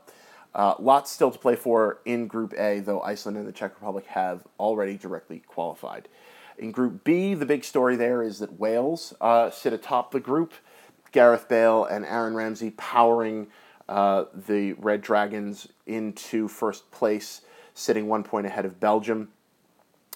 uh, 0.54 0.74
lots 0.78 1.10
still 1.10 1.30
to 1.30 1.38
play 1.38 1.56
for 1.56 1.98
in 2.04 2.26
Group 2.26 2.54
A, 2.58 2.80
though 2.80 3.00
Iceland 3.02 3.36
and 3.36 3.46
the 3.46 3.52
Czech 3.52 3.74
Republic 3.74 4.06
have 4.06 4.44
already 4.58 4.96
directly 4.96 5.42
qualified. 5.46 6.08
In 6.58 6.72
Group 6.72 7.04
B, 7.04 7.34
the 7.34 7.46
big 7.46 7.62
story 7.64 7.94
there 7.94 8.22
is 8.22 8.40
that 8.40 8.58
Wales 8.58 9.14
uh, 9.20 9.50
sit 9.50 9.72
atop 9.72 10.10
the 10.10 10.20
group. 10.20 10.54
Gareth 11.12 11.48
Bale 11.48 11.84
and 11.84 12.04
Aaron 12.04 12.34
Ramsey 12.34 12.70
powering 12.70 13.46
uh, 13.88 14.24
the 14.34 14.74
Red 14.74 15.00
Dragons 15.00 15.68
into 15.86 16.48
first 16.48 16.90
place, 16.90 17.42
sitting 17.74 18.08
one 18.08 18.22
point 18.22 18.46
ahead 18.46 18.64
of 18.64 18.80
Belgium. 18.80 19.28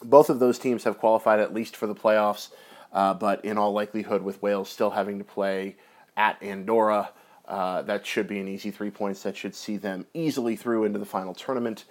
Both 0.04 0.30
of 0.30 0.38
those 0.38 0.58
teams 0.58 0.84
have 0.84 0.98
qualified 0.98 1.40
at 1.40 1.54
least 1.54 1.76
for 1.76 1.86
the 1.86 1.94
playoffs, 1.94 2.50
uh, 2.92 3.14
but 3.14 3.44
in 3.44 3.58
all 3.58 3.72
likelihood, 3.72 4.22
with 4.22 4.42
Wales 4.42 4.68
still 4.68 4.90
having 4.90 5.18
to 5.18 5.24
play 5.24 5.76
at 6.16 6.42
Andorra, 6.42 7.10
uh, 7.46 7.82
that 7.82 8.06
should 8.06 8.28
be 8.28 8.38
an 8.38 8.48
easy 8.48 8.70
three 8.70 8.90
points 8.90 9.22
that 9.22 9.36
should 9.36 9.54
see 9.54 9.76
them 9.76 10.06
easily 10.14 10.56
through 10.56 10.84
into 10.84 10.98
the 10.98 11.06
final 11.06 11.34
tournament. 11.34 11.84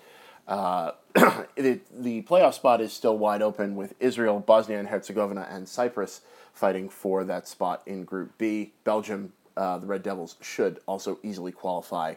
Uh, 0.47 0.91
the 1.55 2.21
playoff 2.23 2.53
spot 2.53 2.81
is 2.81 2.93
still 2.93 3.17
wide 3.17 3.41
open 3.41 3.75
with 3.75 3.93
Israel, 3.99 4.39
Bosnia 4.39 4.79
and 4.79 4.87
Herzegovina, 4.87 5.47
and 5.49 5.67
Cyprus 5.67 6.21
fighting 6.53 6.89
for 6.89 7.23
that 7.23 7.47
spot 7.47 7.81
in 7.85 8.03
Group 8.03 8.37
B. 8.37 8.73
Belgium, 8.83 9.33
uh, 9.55 9.77
the 9.77 9.87
Red 9.87 10.03
Devils, 10.03 10.35
should 10.41 10.79
also 10.87 11.19
easily 11.23 11.51
qualify, 11.51 12.15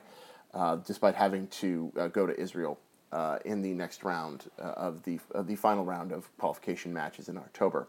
uh, 0.53 0.77
despite 0.77 1.15
having 1.15 1.47
to 1.49 1.93
uh, 1.99 2.09
go 2.09 2.27
to 2.27 2.39
Israel 2.39 2.79
uh, 3.15 3.39
in 3.45 3.63
the 3.63 3.73
next 3.73 4.03
round 4.05 4.51
uh, 4.59 4.63
of 4.63 5.05
the 5.05 5.21
of 5.31 5.47
the 5.47 5.55
final 5.57 5.85
round 5.85 6.13
of 6.13 6.37
qualification 6.37 6.93
matches 6.93 7.29
in 7.29 7.39
October. 7.39 7.89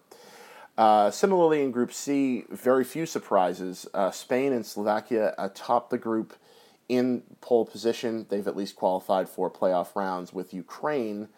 Uh, 0.77 1.09
similarly, 1.09 1.63
in 1.63 1.71
Group 1.71 1.91
C, 1.91 2.43
very 2.49 2.83
few 2.83 3.05
surprises. 3.05 3.87
Uh, 3.93 4.11
Spain 4.11 4.53
and 4.53 4.65
Slovakia 4.65 5.33
atop 5.37 5.89
the 5.89 5.97
group 5.97 6.35
in 6.87 7.23
pole 7.41 7.65
position. 7.65 8.25
They've 8.29 8.47
at 8.47 8.55
least 8.55 8.75
qualified 8.75 9.27
for 9.27 9.49
playoff 9.49 9.95
rounds 9.95 10.31
with 10.33 10.53
Ukraine. 10.53 11.29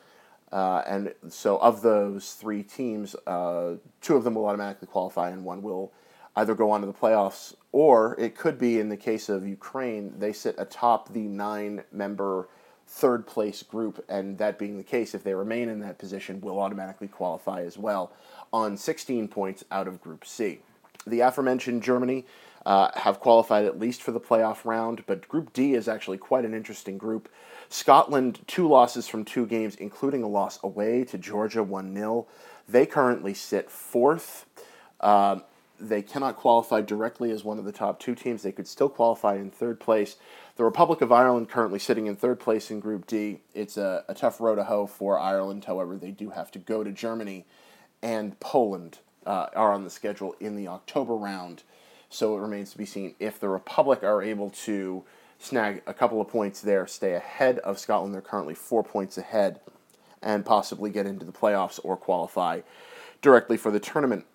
Uh, 0.51 0.81
and 0.87 1.13
so, 1.29 1.57
of 1.57 1.81
those 1.81 2.33
three 2.33 2.63
teams, 2.63 3.15
uh, 3.27 3.75
two 4.01 4.15
of 4.15 4.23
them 4.23 4.35
will 4.35 4.45
automatically 4.45 4.87
qualify, 4.87 5.29
and 5.29 5.45
one 5.45 5.61
will 5.61 5.93
either 6.35 6.55
go 6.55 6.71
on 6.71 6.81
to 6.81 6.87
the 6.87 6.93
playoffs, 6.93 7.55
or 7.71 8.15
it 8.19 8.35
could 8.37 8.57
be 8.57 8.79
in 8.79 8.89
the 8.89 8.97
case 8.97 9.27
of 9.27 9.47
Ukraine, 9.47 10.13
they 10.19 10.31
sit 10.31 10.55
atop 10.57 11.11
the 11.13 11.27
nine 11.27 11.83
member 11.91 12.47
third 12.87 13.27
place 13.27 13.61
group, 13.63 14.03
and 14.07 14.37
that 14.37 14.57
being 14.57 14.77
the 14.77 14.83
case, 14.83 15.13
if 15.13 15.23
they 15.23 15.33
remain 15.33 15.69
in 15.69 15.79
that 15.81 15.99
position, 15.99 16.41
will 16.41 16.59
automatically 16.59 17.07
qualify 17.07 17.61
as 17.61 17.77
well 17.77 18.11
on 18.53 18.77
16 18.77 19.27
points 19.27 19.63
out 19.69 19.87
of 19.87 20.01
Group 20.01 20.25
C. 20.25 20.59
The 21.05 21.19
aforementioned 21.19 21.83
Germany 21.83 22.25
uh, 22.65 22.89
have 22.95 23.19
qualified 23.19 23.65
at 23.65 23.79
least 23.79 24.01
for 24.01 24.11
the 24.11 24.19
playoff 24.19 24.65
round, 24.65 25.03
but 25.05 25.27
Group 25.27 25.53
D 25.53 25.73
is 25.73 25.87
actually 25.87 26.17
quite 26.17 26.45
an 26.45 26.53
interesting 26.53 26.97
group. 26.97 27.29
Scotland, 27.69 28.39
two 28.47 28.67
losses 28.67 29.07
from 29.07 29.25
two 29.25 29.45
games, 29.45 29.75
including 29.75 30.23
a 30.23 30.27
loss 30.27 30.59
away 30.63 31.03
to 31.05 31.17
Georgia 31.17 31.63
1 31.63 31.93
0. 31.93 32.25
They 32.67 32.85
currently 32.85 33.33
sit 33.33 33.69
fourth. 33.69 34.45
Uh, 34.99 35.39
they 35.79 36.01
cannot 36.01 36.35
qualify 36.35 36.81
directly 36.81 37.31
as 37.31 37.43
one 37.43 37.59
of 37.59 37.65
the 37.65 37.71
top 37.71 37.99
two 37.99 38.15
teams. 38.15 38.43
They 38.43 38.51
could 38.51 38.67
still 38.67 38.89
qualify 38.89 39.35
in 39.35 39.51
third 39.51 39.79
place. 39.79 40.15
The 40.55 40.63
Republic 40.63 41.01
of 41.01 41.11
Ireland 41.11 41.49
currently 41.49 41.79
sitting 41.79 42.07
in 42.07 42.15
third 42.15 42.39
place 42.39 42.71
in 42.71 42.79
Group 42.79 43.05
D. 43.05 43.41
It's 43.53 43.77
a, 43.77 44.03
a 44.07 44.13
tough 44.13 44.41
row 44.41 44.55
to 44.55 44.63
hoe 44.63 44.87
for 44.87 45.19
Ireland. 45.19 45.65
However, 45.65 45.97
they 45.97 46.11
do 46.11 46.31
have 46.31 46.51
to 46.51 46.59
go 46.59 46.83
to 46.83 46.91
Germany 46.91 47.45
and 48.01 48.39
Poland 48.39 48.99
uh, 49.25 49.47
are 49.55 49.73
on 49.73 49.83
the 49.83 49.89
schedule 49.89 50.35
in 50.39 50.55
the 50.55 50.67
October 50.67 51.15
round. 51.15 51.63
So 52.09 52.37
it 52.37 52.41
remains 52.41 52.71
to 52.71 52.77
be 52.77 52.85
seen 52.85 53.15
if 53.19 53.39
the 53.39 53.49
Republic 53.49 54.03
are 54.03 54.21
able 54.21 54.49
to 54.49 55.03
snag 55.39 55.83
a 55.85 55.93
couple 55.93 56.21
of 56.21 56.27
points 56.27 56.61
there, 56.61 56.87
stay 56.87 57.13
ahead 57.13 57.59
of 57.59 57.79
Scotland. 57.79 58.13
They're 58.13 58.21
currently 58.21 58.55
four 58.55 58.83
points 58.83 59.17
ahead, 59.17 59.59
and 60.21 60.45
possibly 60.45 60.89
get 60.89 61.05
into 61.05 61.25
the 61.25 61.31
playoffs 61.31 61.79
or 61.83 61.95
qualify 61.95 62.61
directly 63.21 63.57
for 63.57 63.71
the 63.71 63.79
tournament. 63.79 64.25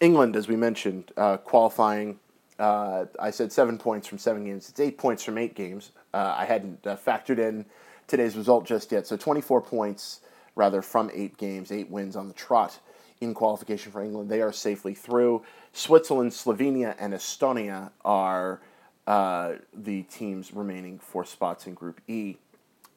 England, 0.00 0.36
as 0.36 0.48
we 0.48 0.56
mentioned, 0.56 1.12
uh, 1.16 1.36
qualifying. 1.38 2.18
Uh, 2.58 3.06
I 3.20 3.30
said 3.30 3.52
seven 3.52 3.78
points 3.78 4.06
from 4.06 4.18
seven 4.18 4.44
games. 4.44 4.68
It's 4.68 4.80
eight 4.80 4.98
points 4.98 5.22
from 5.24 5.38
eight 5.38 5.54
games. 5.54 5.92
Uh, 6.12 6.34
I 6.36 6.44
hadn't 6.44 6.86
uh, 6.86 6.96
factored 6.96 7.38
in 7.38 7.66
today's 8.06 8.36
result 8.36 8.66
just 8.66 8.90
yet. 8.92 9.06
So 9.06 9.16
24 9.16 9.60
points 9.62 10.20
rather 10.54 10.82
from 10.82 11.10
eight 11.14 11.36
games, 11.36 11.70
eight 11.70 11.90
wins 11.90 12.16
on 12.16 12.28
the 12.28 12.34
trot 12.34 12.80
in 13.20 13.34
qualification 13.34 13.92
for 13.92 14.02
England. 14.02 14.28
They 14.28 14.40
are 14.40 14.52
safely 14.52 14.94
through. 14.94 15.42
Switzerland, 15.72 16.32
Slovenia, 16.32 16.96
and 16.98 17.12
Estonia 17.12 17.90
are 18.04 18.60
uh, 19.06 19.54
the 19.72 20.02
teams 20.04 20.52
remaining 20.52 20.98
for 20.98 21.24
spots 21.24 21.66
in 21.66 21.74
Group 21.74 22.00
E. 22.08 22.36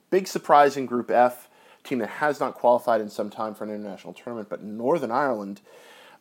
Big 0.10 0.27
surprise 0.27 0.75
in 0.75 0.86
Group 0.86 1.10
F, 1.10 1.50
team 1.84 2.00
that 2.00 2.10
has 2.10 2.39
not 2.39 2.53
qualified 2.53 3.01
in 3.01 3.10
some 3.10 3.29
time 3.29 3.55
for 3.55 3.63
an 3.63 3.70
international 3.70 4.13
tournament, 4.13 4.50
but 4.50 4.62
Northern 4.62 5.12
Ireland 5.12 5.62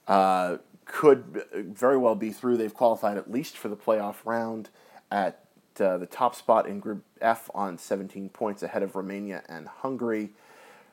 uh, 0.06 0.58
could 0.92 1.44
very 1.54 1.96
well 1.96 2.14
be 2.14 2.30
through. 2.30 2.56
They've 2.56 2.74
qualified 2.74 3.16
at 3.16 3.30
least 3.30 3.56
for 3.56 3.68
the 3.68 3.76
playoff 3.76 4.16
round 4.24 4.68
at 5.10 5.44
uh, 5.78 5.96
the 5.96 6.06
top 6.06 6.34
spot 6.34 6.66
in 6.66 6.80
Group 6.80 7.04
F 7.20 7.48
on 7.54 7.78
17 7.78 8.28
points 8.30 8.62
ahead 8.62 8.82
of 8.82 8.96
Romania 8.96 9.42
and 9.48 9.68
Hungary. 9.68 10.30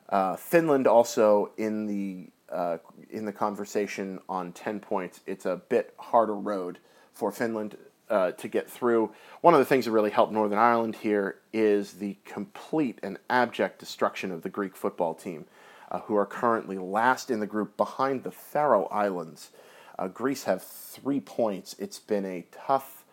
Uh, 0.08 0.36
Finland 0.36 0.86
also 0.86 1.50
in 1.56 1.86
the 1.86 2.30
uh, 2.50 2.78
in 3.10 3.26
the 3.26 3.32
conversation 3.32 4.18
on 4.28 4.52
10 4.52 4.80
points. 4.80 5.20
It's 5.26 5.44
a 5.44 5.60
bit 5.68 5.94
harder 5.98 6.34
road 6.34 6.78
for 7.12 7.30
Finland 7.30 7.76
uh, 8.08 8.32
to 8.32 8.48
get 8.48 8.70
through. 8.70 9.12
One 9.42 9.52
of 9.52 9.60
the 9.60 9.66
things 9.66 9.84
that 9.84 9.90
really 9.90 10.10
helped 10.10 10.32
Northern 10.32 10.58
Ireland 10.58 10.96
here 10.96 11.36
is 11.52 11.94
the 11.94 12.16
complete 12.24 12.98
and 13.02 13.18
abject 13.28 13.78
destruction 13.78 14.32
of 14.32 14.42
the 14.42 14.48
Greek 14.48 14.76
football 14.76 15.14
team, 15.14 15.44
uh, 15.90 16.00
who 16.00 16.16
are 16.16 16.24
currently 16.24 16.78
last 16.78 17.30
in 17.30 17.40
the 17.40 17.46
group 17.46 17.76
behind 17.76 18.22
the 18.22 18.30
Faroe 18.30 18.86
Islands. 18.86 19.50
Uh, 19.98 20.08
Greece 20.08 20.44
have 20.44 20.62
three 20.62 21.20
points. 21.20 21.74
It's 21.78 21.98
been 21.98 22.24
a 22.24 22.46
tough, 22.66 23.04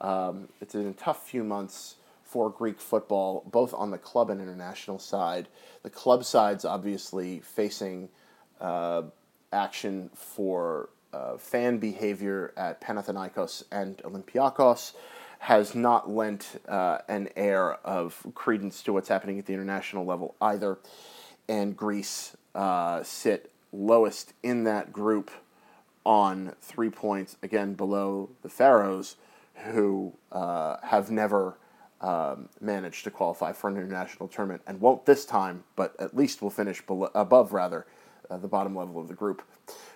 um, 0.00 0.48
it's 0.60 0.74
been 0.74 0.88
a 0.88 0.92
tough 0.92 1.26
few 1.26 1.44
months 1.44 1.96
for 2.24 2.50
Greek 2.50 2.80
football, 2.80 3.44
both 3.50 3.74
on 3.74 3.90
the 3.90 3.98
club 3.98 4.30
and 4.30 4.40
international 4.40 4.98
side. 4.98 5.48
The 5.82 5.90
club 5.90 6.24
side's 6.24 6.64
obviously 6.64 7.40
facing 7.40 8.08
uh, 8.60 9.02
action 9.52 10.10
for 10.14 10.88
uh, 11.12 11.36
fan 11.36 11.78
behavior 11.78 12.52
at 12.56 12.80
Panathinaikos 12.80 13.64
and 13.70 13.98
Olympiakos 13.98 14.94
has 15.40 15.74
not 15.74 16.08
lent 16.08 16.60
uh, 16.68 16.98
an 17.08 17.28
air 17.36 17.74
of 17.84 18.24
credence 18.34 18.82
to 18.84 18.92
what's 18.92 19.08
happening 19.08 19.38
at 19.38 19.46
the 19.46 19.52
international 19.52 20.06
level 20.06 20.34
either. 20.40 20.78
And 21.48 21.76
Greece 21.76 22.36
uh, 22.54 23.02
sit 23.02 23.50
lowest 23.72 24.32
in 24.42 24.64
that 24.64 24.92
group 24.92 25.30
on 26.04 26.54
three 26.60 26.90
points, 26.90 27.36
again 27.42 27.74
below 27.74 28.30
the 28.42 28.48
Faroes, 28.48 29.16
who 29.54 30.12
uh, 30.30 30.76
have 30.82 31.10
never 31.10 31.56
um, 32.00 32.48
managed 32.60 33.04
to 33.04 33.10
qualify 33.10 33.52
for 33.52 33.68
an 33.68 33.76
international 33.76 34.28
tournament 34.28 34.62
and 34.66 34.80
won't 34.80 35.06
this 35.06 35.24
time, 35.24 35.62
but 35.76 35.94
at 36.00 36.16
least 36.16 36.42
will 36.42 36.50
finish 36.50 36.84
below, 36.84 37.10
above 37.14 37.52
rather 37.52 37.86
uh, 38.28 38.36
the 38.38 38.48
bottom 38.48 38.74
level 38.74 39.00
of 39.00 39.08
the 39.08 39.14
group. 39.14 39.42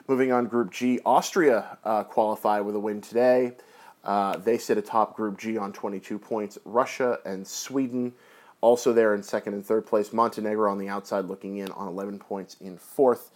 Moving 0.07 0.31
on, 0.31 0.47
Group 0.47 0.71
G, 0.71 1.01
Austria 1.05 1.79
uh, 1.83 2.05
qualify 2.05 2.61
with 2.61 2.77
a 2.77 2.79
win 2.79 3.01
today. 3.01 3.57
Uh, 4.05 4.37
they 4.37 4.57
sit 4.57 4.79
atop 4.79 5.17
Group 5.17 5.37
G 5.37 5.59
on 5.59 5.73
22 5.73 6.19
points. 6.19 6.59
Russia 6.65 7.19
and 7.25 7.45
Sweden 7.45 8.13
also 8.61 8.93
there 8.93 9.15
in 9.15 9.23
second 9.23 9.55
and 9.55 9.67
third 9.67 9.85
place. 9.85 10.13
Montenegro 10.13 10.71
on 10.71 10.79
the 10.79 10.89
outside 10.89 11.25
looking 11.25 11.57
in 11.59 11.71
on 11.73 11.89
11 11.89 12.21
points 12.21 12.57
in 12.61 12.79
fourth. 12.79 13.33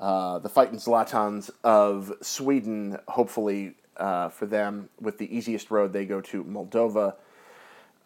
Uh, 0.00 0.38
the 0.38 0.48
fighting 0.48 0.78
Zlatans 0.78 1.50
of 1.62 2.10
Sweden, 2.22 2.98
hopefully 3.06 3.74
uh, 3.98 4.30
for 4.30 4.46
them, 4.46 4.88
with 4.98 5.18
the 5.18 5.36
easiest 5.36 5.70
road, 5.70 5.92
they 5.92 6.06
go 6.06 6.22
to 6.22 6.42
Moldova 6.42 7.16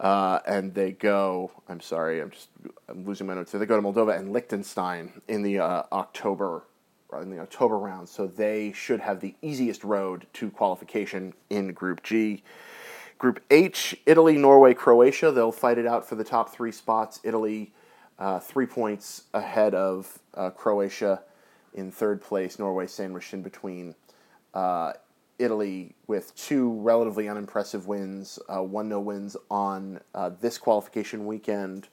uh, 0.01 0.41
and 0.45 0.75
they 0.75 0.91
go. 0.91 1.53
I'm 1.69 1.81
sorry, 1.81 2.21
I'm 2.21 2.31
just 2.31 2.49
I'm 2.89 3.05
losing 3.07 3.29
my 3.29 3.35
notes. 3.35 3.53
So 3.53 3.61
they 3.61 3.67
go 3.67 3.81
to 3.81 3.83
Moldova 3.83 4.19
and 4.19 4.33
Liechtenstein 4.33 5.23
in 5.29 5.43
the 5.43 5.61
uh, 5.61 5.85
October 5.93 6.65
in 7.23 7.31
the 7.31 7.39
October 7.39 7.79
round. 7.79 8.09
So 8.09 8.27
they 8.27 8.73
should 8.73 8.99
have 8.99 9.21
the 9.21 9.37
easiest 9.41 9.85
road 9.85 10.27
to 10.33 10.51
qualification 10.51 11.33
in 11.49 11.73
Group 11.75 12.03
G. 12.03 12.43
Group 13.19 13.41
H: 13.53 13.97
Italy, 14.05 14.37
Norway, 14.37 14.75
Croatia. 14.75 15.31
They'll 15.31 15.53
fight 15.53 15.79
it 15.79 15.87
out 15.87 16.09
for 16.09 16.17
the 16.17 16.25
top 16.25 16.53
three 16.53 16.73
spots. 16.73 17.21
Italy, 17.23 17.73
uh, 18.19 18.41
three 18.41 18.67
points 18.67 19.23
ahead 19.33 19.77
of 19.77 20.19
Croatia 20.57 21.23
in 21.75 21.91
third 21.91 22.23
place. 22.23 22.59
Norway 22.59 22.87
sandwiched 22.87 23.35
in 23.35 23.43
between. 23.43 23.95
Uh, 24.53 24.93
Italy 25.39 25.95
with 26.07 26.35
two 26.37 26.73
relatively 26.81 27.29
unimpressive 27.29 27.87
wins, 27.87 28.39
uh, 28.49 28.63
one 28.63 28.89
no 28.89 29.01
wins 29.01 29.37
on 29.51 30.01
uh, 30.15 30.31
this 30.41 30.59
qualification 30.59 31.27
weekend. 31.27 31.89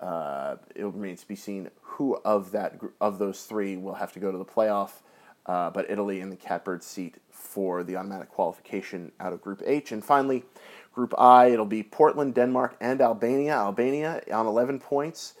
Uh, 0.00 0.56
it 0.74 0.84
remains 0.84 1.20
to 1.20 1.28
be 1.28 1.36
seen 1.36 1.70
who 1.82 2.18
of 2.24 2.52
that 2.52 2.80
of 3.00 3.18
those 3.18 3.42
three 3.44 3.76
will 3.76 3.94
have 3.94 4.12
to 4.12 4.18
go 4.18 4.32
to 4.32 4.38
the 4.38 4.44
playoff. 4.44 5.02
Uh, 5.46 5.70
but 5.70 5.90
Italy 5.90 6.20
in 6.20 6.30
the 6.30 6.36
catbird 6.36 6.82
seat 6.82 7.16
for 7.30 7.82
the 7.82 7.96
automatic 7.96 8.28
qualification 8.28 9.10
out 9.18 9.32
of 9.32 9.40
Group 9.40 9.62
H. 9.64 9.90
And 9.90 10.04
finally, 10.04 10.44
Group 10.94 11.14
I, 11.18 11.46
it'll 11.46 11.64
be 11.64 11.82
Portugal, 11.82 12.30
Denmark, 12.30 12.76
and 12.80 13.00
Albania. 13.00 13.54
Albania 13.54 14.22
on 14.32 14.46
11 14.46 14.80
points 14.80 15.34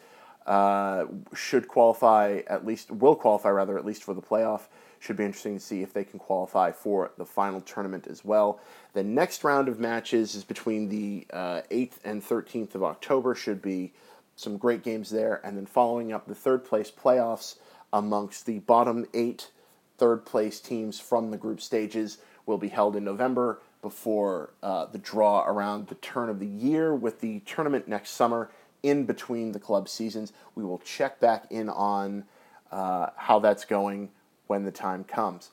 uh, 0.50 1.06
should 1.32 1.68
qualify 1.68 2.40
at 2.48 2.66
least, 2.66 2.90
will 2.90 3.14
qualify 3.14 3.50
rather, 3.50 3.78
at 3.78 3.86
least 3.86 4.02
for 4.02 4.14
the 4.14 4.20
playoff. 4.20 4.62
Should 4.98 5.16
be 5.16 5.24
interesting 5.24 5.54
to 5.54 5.64
see 5.64 5.82
if 5.82 5.92
they 5.92 6.02
can 6.02 6.18
qualify 6.18 6.72
for 6.72 7.12
the 7.16 7.24
final 7.24 7.60
tournament 7.60 8.08
as 8.08 8.24
well. 8.24 8.60
The 8.92 9.04
next 9.04 9.44
round 9.44 9.68
of 9.68 9.78
matches 9.78 10.34
is 10.34 10.42
between 10.42 10.88
the 10.88 11.24
uh, 11.32 11.62
8th 11.70 11.98
and 12.04 12.20
13th 12.20 12.74
of 12.74 12.82
October. 12.82 13.36
Should 13.36 13.62
be 13.62 13.92
some 14.34 14.56
great 14.56 14.82
games 14.82 15.08
there. 15.08 15.40
And 15.44 15.56
then 15.56 15.66
following 15.66 16.12
up 16.12 16.26
the 16.26 16.34
third 16.34 16.64
place 16.64 16.90
playoffs 16.90 17.58
amongst 17.92 18.44
the 18.44 18.58
bottom 18.58 19.06
eight 19.14 19.52
third 19.98 20.26
place 20.26 20.58
teams 20.58 20.98
from 20.98 21.30
the 21.30 21.36
group 21.36 21.60
stages 21.60 22.18
will 22.44 22.58
be 22.58 22.68
held 22.68 22.96
in 22.96 23.04
November 23.04 23.60
before 23.82 24.52
uh, 24.64 24.86
the 24.86 24.98
draw 24.98 25.44
around 25.46 25.86
the 25.86 25.94
turn 25.94 26.28
of 26.28 26.40
the 26.40 26.46
year 26.46 26.92
with 26.92 27.20
the 27.20 27.38
tournament 27.40 27.86
next 27.86 28.10
summer 28.10 28.50
in 28.82 29.04
between 29.04 29.52
the 29.52 29.60
club 29.60 29.88
seasons. 29.88 30.32
We 30.54 30.64
will 30.64 30.78
check 30.78 31.20
back 31.20 31.46
in 31.50 31.68
on 31.68 32.24
uh, 32.70 33.08
how 33.16 33.38
that's 33.38 33.64
going 33.64 34.10
when 34.46 34.64
the 34.64 34.72
time 34.72 35.04
comes. 35.04 35.50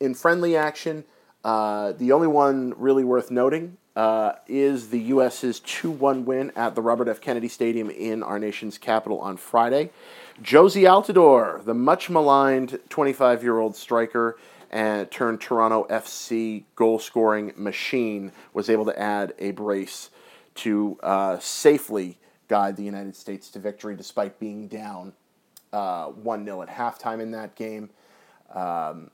In 0.00 0.14
friendly 0.14 0.56
action, 0.56 1.04
uh, 1.44 1.92
the 1.92 2.12
only 2.12 2.28
one 2.28 2.74
really 2.76 3.04
worth 3.04 3.30
noting 3.30 3.76
uh, 3.96 4.32
is 4.46 4.90
the 4.90 5.00
U.S.'s 5.00 5.60
2 5.60 5.90
1 5.90 6.24
win 6.24 6.52
at 6.56 6.74
the 6.74 6.82
Robert 6.82 7.08
F. 7.08 7.20
Kennedy 7.20 7.48
Stadium 7.48 7.90
in 7.90 8.22
our 8.22 8.38
nation's 8.38 8.78
capital 8.78 9.20
on 9.20 9.36
Friday. 9.36 9.90
Jozy 10.42 10.82
Altidore, 10.82 11.64
the 11.64 11.74
much 11.74 12.08
maligned 12.08 12.78
25 12.88 13.42
year 13.42 13.58
old 13.58 13.76
striker 13.76 14.38
and 14.70 15.10
turned 15.10 15.40
Toronto 15.40 15.86
FC 15.90 16.64
goal 16.76 16.98
scoring 16.98 17.52
machine, 17.56 18.32
was 18.54 18.70
able 18.70 18.84
to 18.84 18.98
add 18.98 19.34
a 19.38 19.50
brace 19.50 20.10
to 20.54 20.98
uh, 21.02 21.38
safely 21.38 22.18
guide 22.50 22.76
the 22.76 22.82
United 22.82 23.14
States 23.14 23.48
to 23.48 23.60
victory 23.60 23.94
despite 23.94 24.40
being 24.40 24.66
down 24.66 25.12
uh, 25.72 26.06
1 26.06 26.40
uh, 26.40 26.44
0 26.44 26.62
at 26.62 26.68
halftime 26.68 27.20
in 27.20 27.30
that 27.30 27.54
game. 27.54 27.90
Um, 28.52 29.12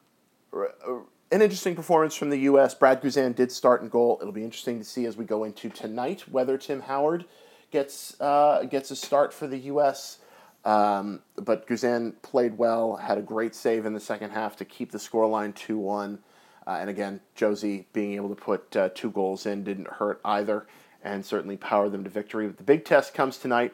an 1.31 1.43
interesting 1.43 1.77
performance 1.77 2.15
from 2.15 2.31
the 2.31 2.39
U.S. 2.41 2.75
Brad 2.75 3.03
Guzan 3.03 3.35
did 3.35 3.53
start 3.53 3.83
in 3.83 3.91
goal. 3.91 4.17
It'll 4.23 4.33
be 4.33 4.43
interesting 4.43 4.79
to 4.79 4.85
see 4.85 5.05
as 5.05 5.19
we 5.19 5.27
go 5.27 5.45
into 5.45 5.69
tonight 5.69 6.23
whether 6.31 6.57
Tim 6.57 6.81
Howard 6.81 7.27
gets 7.71 8.19
uh, 8.23 8.65
gets 8.65 8.91
a 8.91 8.97
start 8.97 9.35
for 9.35 9.47
the 9.47 9.59
U.S. 9.59 10.19
Um, 10.65 11.21
but 11.37 11.69
Guzan 11.69 12.15
played 12.23 12.57
well, 12.57 12.97
had 12.97 13.19
a 13.19 13.23
great 13.23 13.55
save 13.55 13.85
in 13.85 13.93
the 13.93 14.01
second 14.01 14.31
half 14.31 14.57
to 14.57 14.65
keep 14.65 14.93
the 14.93 14.99
scoreline 14.99 15.55
2 15.55 15.77
1. 15.77 16.19
Uh, 16.67 16.79
and 16.81 16.89
again, 16.89 17.21
Jozy 17.37 17.85
being 17.93 18.15
able 18.15 18.31
to 18.31 18.35
put 18.35 18.75
uh, 18.75 18.89
two 18.95 19.11
goals 19.11 19.45
in 19.45 19.63
didn't 19.63 19.89
hurt 19.89 20.21
either 20.25 20.67
and 21.07 21.25
certainly 21.25 21.57
power 21.57 21.89
them 21.89 22.05
to 22.05 22.11
victory. 22.11 22.49
But 22.49 22.59
the 22.59 22.65
big 22.65 22.85
test 22.85 23.15
comes 23.15 23.39
tonight 23.39 23.73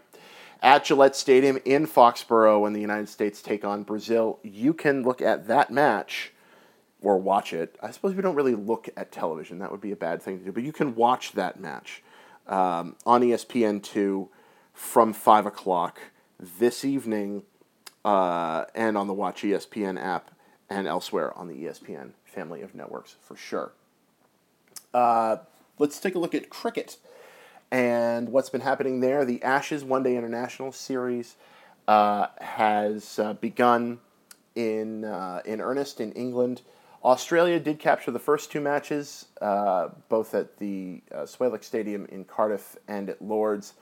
at 0.60 0.84
Gillette 0.84 1.16
Stadium 1.16 1.58
in 1.64 1.86
Foxborough 1.86 2.60
when 2.60 2.74
the 2.74 2.80
United 2.80 3.08
States 3.08 3.40
take 3.40 3.64
on 3.64 3.82
Brazil. 3.82 4.38
You 4.42 4.74
can 4.74 5.02
look 5.02 5.22
at 5.22 5.48
that 5.48 5.70
match 5.70 6.32
or 7.00 7.18
watch 7.18 7.52
it. 7.52 7.76
I 7.82 7.90
suppose 7.90 8.14
we 8.14 8.22
don't 8.22 8.36
really 8.36 8.54
look 8.54 8.88
at 8.96 9.10
television. 9.10 9.58
That 9.58 9.72
would 9.72 9.80
be 9.80 9.92
a 9.92 9.96
bad 9.96 10.22
thing 10.22 10.38
to 10.38 10.44
do. 10.44 10.52
But 10.52 10.62
you 10.62 10.72
can 10.72 10.94
watch 10.94 11.32
that 11.32 11.58
match 11.58 12.02
um, 12.46 12.96
on 13.06 13.22
ESPN2 13.22 14.28
from 14.74 15.12
5 15.12 15.46
o'clock 15.46 16.00
this 16.38 16.84
evening 16.84 17.44
uh, 18.04 18.66
and 18.74 18.96
on 18.96 19.06
the 19.06 19.14
Watch 19.14 19.42
ESPN 19.42 20.00
app 20.00 20.30
and 20.68 20.86
elsewhere 20.86 21.36
on 21.36 21.48
the 21.48 21.64
ESPN 21.64 22.12
family 22.24 22.62
of 22.62 22.74
networks 22.74 23.16
for 23.20 23.36
sure. 23.36 23.72
Uh, 24.92 25.38
let's 25.78 25.98
take 25.98 26.14
a 26.14 26.18
look 26.18 26.34
at 26.34 26.50
cricket 26.50 26.98
and 27.72 28.28
what's 28.28 28.50
been 28.50 28.60
happening 28.60 29.00
there. 29.00 29.24
The 29.24 29.42
Ashes 29.42 29.82
One 29.82 30.02
Day 30.02 30.16
International 30.16 30.70
Series 30.70 31.36
uh, 31.88 32.26
has 32.38 33.18
uh, 33.18 33.32
begun 33.32 33.98
in 34.54 35.04
uh, 35.04 35.40
in 35.44 35.60
earnest 35.60 36.00
in 36.00 36.12
England. 36.12 36.60
Australia 37.02 37.58
did 37.58 37.80
capture 37.80 38.12
the 38.12 38.20
first 38.20 38.52
two 38.52 38.60
matches, 38.60 39.26
uh, 39.40 39.88
both 40.08 40.34
at 40.34 40.58
the 40.58 41.02
uh, 41.12 41.26
Stadium 41.60 42.06
in 42.06 42.24
Cardiff 42.24 42.76
and 42.86 43.08
at 43.10 43.20
Lords. 43.20 43.72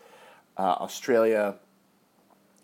Australia 0.57 1.57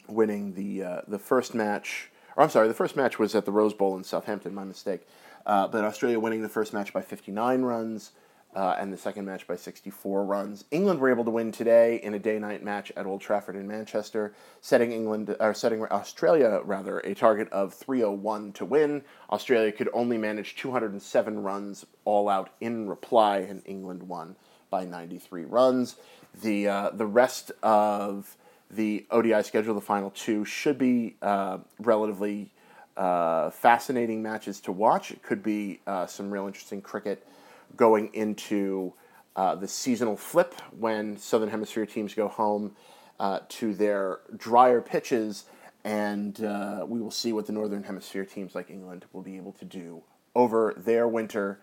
winning 0.07 0.55
the 0.55 0.83
uh, 0.83 1.01
the 1.09 1.19
first 1.19 1.55
match. 1.55 2.11
Or 2.37 2.43
I'm 2.43 2.51
sorry, 2.51 2.69
the 2.69 2.75
first 2.75 2.97
match 2.97 3.19
was 3.19 3.35
at 3.35 3.47
the 3.47 3.53
Rose 3.53 3.75
Bowl 3.75 3.97
in 3.97 4.05
Southampton. 4.05 4.55
My 4.55 4.65
mistake. 4.65 5.07
Uh, 5.45 5.67
but 5.67 5.85
Australia 5.85 6.21
winning 6.21 6.43
the 6.43 6.49
first 6.49 6.73
match 6.73 6.93
by 6.93 7.01
59 7.01 7.63
runs. 7.63 8.13
Uh, 8.55 8.75
and 8.79 8.91
the 8.91 8.97
second 8.97 9.27
match 9.27 9.47
by 9.47 9.55
64 9.55 10.25
runs. 10.25 10.65
England 10.71 10.99
were 10.99 11.11
able 11.11 11.25
to 11.27 11.31
win 11.31 11.53
today 11.53 11.97
in 11.97 12.15
a 12.15 12.19
day-night 12.19 12.65
match 12.65 12.91
at 12.97 13.05
Old 13.05 13.21
Trafford 13.21 13.55
in 13.55 13.69
Manchester, 13.69 14.33
setting 14.63 14.93
England 14.93 15.37
or 15.39 15.53
setting 15.53 15.85
Australia 15.85 16.61
rather 16.65 17.01
a 17.01 17.15
target 17.15 17.51
of 17.51 17.75
301 17.75 18.53
to 18.55 18.65
win. 18.65 19.03
Australia 19.31 19.73
could 19.73 19.91
only 19.93 20.17
manage 20.17 20.57
207 20.57 21.43
runs 21.43 21.85
all 22.07 22.31
out 22.31 22.49
in 22.59 22.89
reply, 22.89 23.39
and 23.39 23.61
England 23.67 24.05
won 24.05 24.37
by 24.71 24.87
93 24.87 25.45
runs. 25.45 25.97
The 26.43 26.69
uh, 26.69 26.91
the 26.91 27.07
rest 27.07 27.53
of 27.63 28.37
the 28.71 29.07
ODI 29.11 29.43
schedule, 29.43 29.75
the 29.75 29.81
final 29.81 30.11
two, 30.11 30.45
should 30.45 30.79
be 30.79 31.17
uh, 31.23 31.59
relatively 31.79 32.53
uh, 32.97 33.51
fascinating 33.51 34.23
matches 34.23 34.61
to 34.63 34.73
watch. 34.73 35.11
It 35.11 35.23
could 35.23 35.43
be 35.43 35.81
uh, 35.87 36.07
some 36.07 36.31
real 36.31 36.47
interesting 36.47 36.83
cricket 36.83 37.27
going 37.75 38.13
into 38.15 38.95
uh, 39.35 39.55
the 39.55 39.69
seasonal 39.69 40.17
flip 40.17 40.55
when 40.79 41.17
Southern 41.17 41.49
Hemisphere 41.51 41.87
teams 41.87 42.15
go 42.15 42.29
home 42.29 42.77
uh, 43.19 43.41
to 43.49 43.75
their 43.75 44.21
drier 44.37 44.81
pitches, 44.81 45.45
and 45.85 46.43
uh, 46.43 46.85
we 46.87 47.01
will 47.01 47.11
see 47.11 47.33
what 47.33 47.47
the 47.47 47.53
Northern 47.53 47.83
Hemisphere 47.83 48.25
teams 48.25 48.55
like 48.55 48.71
England 48.71 49.05
will 49.13 49.23
be 49.23 49.37
able 49.37 49.53
to 49.53 49.65
do 49.65 50.03
over 50.35 50.75
their 50.77 51.09
winter 51.09 51.61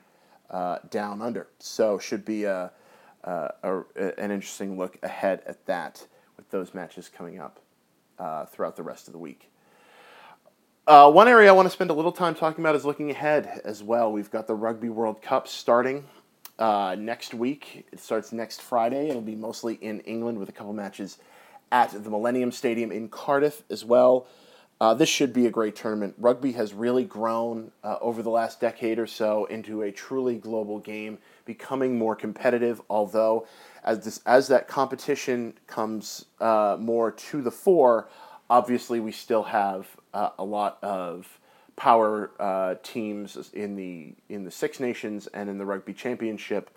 down 0.90 1.22
under. 1.22 1.48
So, 1.58 1.98
should 1.98 2.24
be 2.26 2.44
a, 2.44 2.72
a, 3.24 3.84
an 4.18 4.30
interesting 4.32 4.78
look 4.78 5.00
ahead 5.02 5.42
at 5.48 5.66
that 5.66 6.06
with 6.38 6.50
those 6.52 6.74
matches 6.76 7.10
coming 7.10 7.40
up 7.40 7.60
uh, 8.20 8.46
throughout 8.46 8.76
the 8.76 8.84
rest 8.84 9.08
of 9.08 9.14
the 9.14 9.20
week. 9.20 9.50
Uh, 10.86 11.10
one 11.10 11.30
area 11.30 11.48
I 11.48 11.54
want 11.54 11.66
to 11.66 11.70
spend 11.70 11.92
a 11.92 11.94
little 11.94 12.12
time 12.12 12.36
talking 12.36 12.62
about 12.62 12.76
is 12.76 12.84
looking 12.84 13.10
ahead 13.10 13.62
as 13.64 13.82
well. 13.82 14.12
We've 14.12 14.30
got 14.30 14.48
the 14.48 14.56
Rugby 14.56 14.90
World 14.90 15.22
Cup 15.22 15.48
starting 15.48 16.04
uh, 16.60 16.98
next 17.00 17.34
week. 17.34 17.88
It 17.94 18.02
starts 18.02 18.34
next 18.34 18.62
Friday. 18.62 19.08
It'll 19.08 19.22
be 19.22 19.38
mostly 19.38 19.76
in 19.76 20.02
England 20.02 20.40
with 20.40 20.50
a 20.50 20.52
couple 20.52 20.74
matches 20.74 21.20
at 21.72 21.92
the 22.04 22.10
Millennium 22.10 22.52
Stadium 22.52 22.92
in 22.92 23.08
Cardiff 23.08 23.64
as 23.70 23.86
well. 23.86 24.28
Uh, 24.82 24.94
this 24.94 25.08
should 25.08 25.32
be 25.32 25.46
a 25.46 25.50
great 25.50 25.78
tournament. 25.78 26.16
Rugby 26.18 26.52
has 26.52 26.74
really 26.74 27.06
grown 27.06 27.72
uh, 27.82 27.96
over 28.02 28.22
the 28.22 28.30
last 28.30 28.60
decade 28.60 29.00
or 29.00 29.08
so 29.08 29.46
into 29.46 29.84
a 29.84 29.92
truly 29.94 30.36
global 30.36 30.80
game, 30.80 31.18
becoming 31.46 31.98
more 31.98 32.18
competitive, 32.18 32.82
although 32.90 33.48
as 33.86 34.04
this 34.04 34.20
as 34.26 34.50
that 34.50 34.68
competition 34.68 35.54
comes 35.66 36.26
uh, 36.42 36.76
more 36.78 37.10
to 37.10 37.42
the 37.42 37.52
fore, 37.52 38.10
obviously 38.54 39.00
we 39.00 39.12
still 39.12 39.42
have 39.42 39.88
uh, 40.14 40.30
a 40.38 40.44
lot 40.44 40.78
of 40.84 41.40
power 41.76 42.30
uh, 42.40 42.76
teams 42.84 43.50
in 43.52 43.76
the 43.76 44.14
in 44.30 44.44
the 44.44 44.52
Six 44.52 44.80
Nations 44.80 45.26
and 45.28 45.50
in 45.50 45.58
the 45.58 45.66
Rugby 45.66 45.92
Championship 45.94 46.70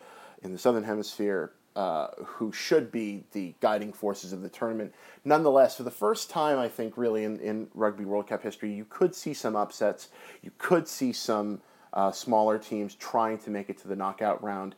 in 0.43 0.53
the 0.53 0.59
Southern 0.59 0.85
Hemisphere. 0.85 1.53
Uh, 1.75 2.09
who 2.25 2.51
should 2.53 2.91
be 2.91 3.23
the 3.33 3.53
guiding 3.61 3.93
forces 3.93 4.33
of 4.33 4.41
the 4.41 4.49
tournament. 4.49 4.95
Nonetheless, 5.27 5.77
for 5.77 5.83
the 5.83 5.91
first 5.91 6.31
time, 6.31 6.59
I 6.59 6.69
think, 6.69 6.97
really 6.97 7.23
in, 7.23 7.39
in 7.41 7.69
Rugby 7.75 8.07
World 8.07 8.29
Cup 8.29 8.43
history, 8.43 8.73
you 8.73 8.87
could 8.87 9.15
see 9.15 9.35
some 9.35 9.55
upsets. 9.55 10.09
You 10.41 10.53
could 10.57 10.89
see 10.89 11.13
some 11.13 11.61
uh, 11.93 12.13
smaller 12.13 12.59
teams 12.59 12.95
trying 12.95 13.37
to 13.41 13.51
make 13.51 13.69
it 13.69 13.77
to 13.83 13.89
the 13.89 13.95
knockout 13.95 14.43
round 14.43 14.75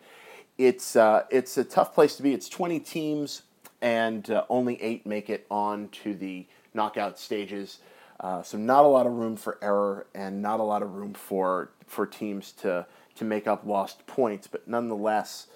it's 0.59 0.97
uh, 0.97 1.23
it's 1.31 1.57
a 1.57 1.65
tough 1.65 1.95
place 1.95 2.17
to 2.17 2.23
be. 2.23 2.35
It's 2.35 2.49
20 2.49 2.81
teams, 2.81 3.43
and 3.81 4.29
uh, 4.29 4.45
only 4.49 4.83
eight 4.83 5.07
make 5.07 5.31
it 5.31 5.47
on 5.51 5.89
to 6.03 6.15
the 6.15 6.47
knockout 6.75 7.19
stages. 7.19 7.79
Uh, 8.21 8.43
so 8.43 8.59
not 8.59 8.85
a 8.85 8.89
lot 8.89 9.07
of 9.07 9.13
room 9.13 9.37
for 9.37 9.59
error, 9.63 10.07
and 10.15 10.43
not 10.43 10.61
a 10.61 10.65
lot 10.65 10.83
of 10.83 10.95
room 10.95 11.15
for 11.15 11.71
for 11.87 12.07
teams 12.07 12.53
to 12.53 12.87
to 13.15 13.25
make 13.25 13.47
up 13.47 13.65
lost 13.65 14.07
points. 14.07 14.47
But 14.47 14.67
nonetheless, 14.67 15.47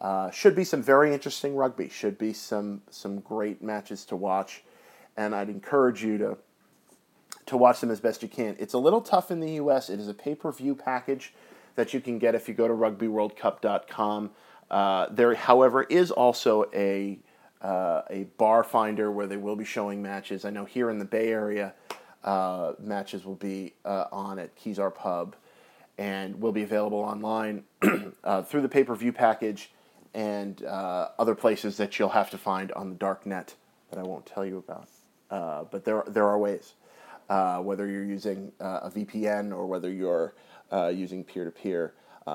uh, 0.00 0.30
should 0.30 0.54
be 0.54 0.64
some 0.64 0.82
very 0.82 1.12
interesting 1.12 1.56
rugby. 1.56 1.88
Should 1.88 2.18
be 2.18 2.32
some 2.32 2.82
some 2.90 3.20
great 3.20 3.62
matches 3.62 4.04
to 4.06 4.16
watch, 4.16 4.62
and 5.16 5.34
I'd 5.34 5.48
encourage 5.48 6.04
you 6.04 6.18
to 6.18 6.38
to 7.46 7.56
watch 7.56 7.80
them 7.80 7.90
as 7.90 8.00
best 8.00 8.22
you 8.22 8.28
can. 8.28 8.56
It's 8.58 8.74
a 8.74 8.78
little 8.78 9.00
tough 9.00 9.30
in 9.30 9.40
the 9.40 9.52
U.S. 9.52 9.90
It 9.90 9.98
is 9.98 10.08
a 10.08 10.14
pay 10.14 10.34
per 10.34 10.52
view 10.52 10.74
package 10.74 11.34
that 11.74 11.92
you 11.92 12.00
can 12.00 12.18
get 12.18 12.34
if 12.34 12.48
you 12.48 12.54
go 12.54 12.68
to 12.68 12.74
rugbyworldcup.com. 12.74 14.30
Uh, 14.70 15.06
there, 15.10 15.34
however, 15.34 15.82
is 15.82 16.10
also 16.10 16.66
a 16.74 17.18
uh, 17.62 18.02
a 18.10 18.24
bar 18.38 18.64
finder 18.64 19.10
where 19.10 19.26
they 19.26 19.36
will 19.36 19.56
be 19.56 19.64
showing 19.64 20.02
matches. 20.02 20.44
I 20.44 20.50
know 20.50 20.64
here 20.64 20.90
in 20.90 20.98
the 20.98 21.04
Bay 21.04 21.28
Area, 21.28 21.74
uh, 22.24 22.72
matches 22.78 23.24
will 23.24 23.36
be 23.36 23.74
uh, 23.84 24.06
on 24.12 24.38
at 24.38 24.56
Kezar 24.56 24.90
Pub 24.90 25.36
and 25.96 26.40
will 26.40 26.52
be 26.52 26.62
available 26.62 26.98
online 26.98 27.64
uh, 28.24 28.42
through 28.42 28.62
the 28.62 28.68
pay 28.68 28.84
per 28.84 28.94
view 28.94 29.12
package 29.12 29.70
and 30.14 30.64
uh, 30.64 31.08
other 31.18 31.34
places 31.34 31.76
that 31.76 31.98
you'll 31.98 32.10
have 32.10 32.30
to 32.30 32.38
find 32.38 32.72
on 32.72 32.90
the 32.90 32.96
dark 32.96 33.24
net 33.24 33.54
that 33.90 33.98
I 33.98 34.02
won't 34.02 34.26
tell 34.26 34.44
you 34.44 34.58
about. 34.58 34.88
Uh, 35.30 35.64
but 35.64 35.84
there, 35.84 36.02
there 36.06 36.26
are 36.26 36.38
ways, 36.38 36.74
whether 37.28 37.88
you're 37.88 38.04
using 38.04 38.52
a 38.60 38.90
VPN 38.90 39.52
or 39.52 39.66
whether 39.66 39.90
you're 39.90 40.34
using 40.92 41.24
peer 41.24 41.44
to 41.44 41.50
peer, 41.50 41.94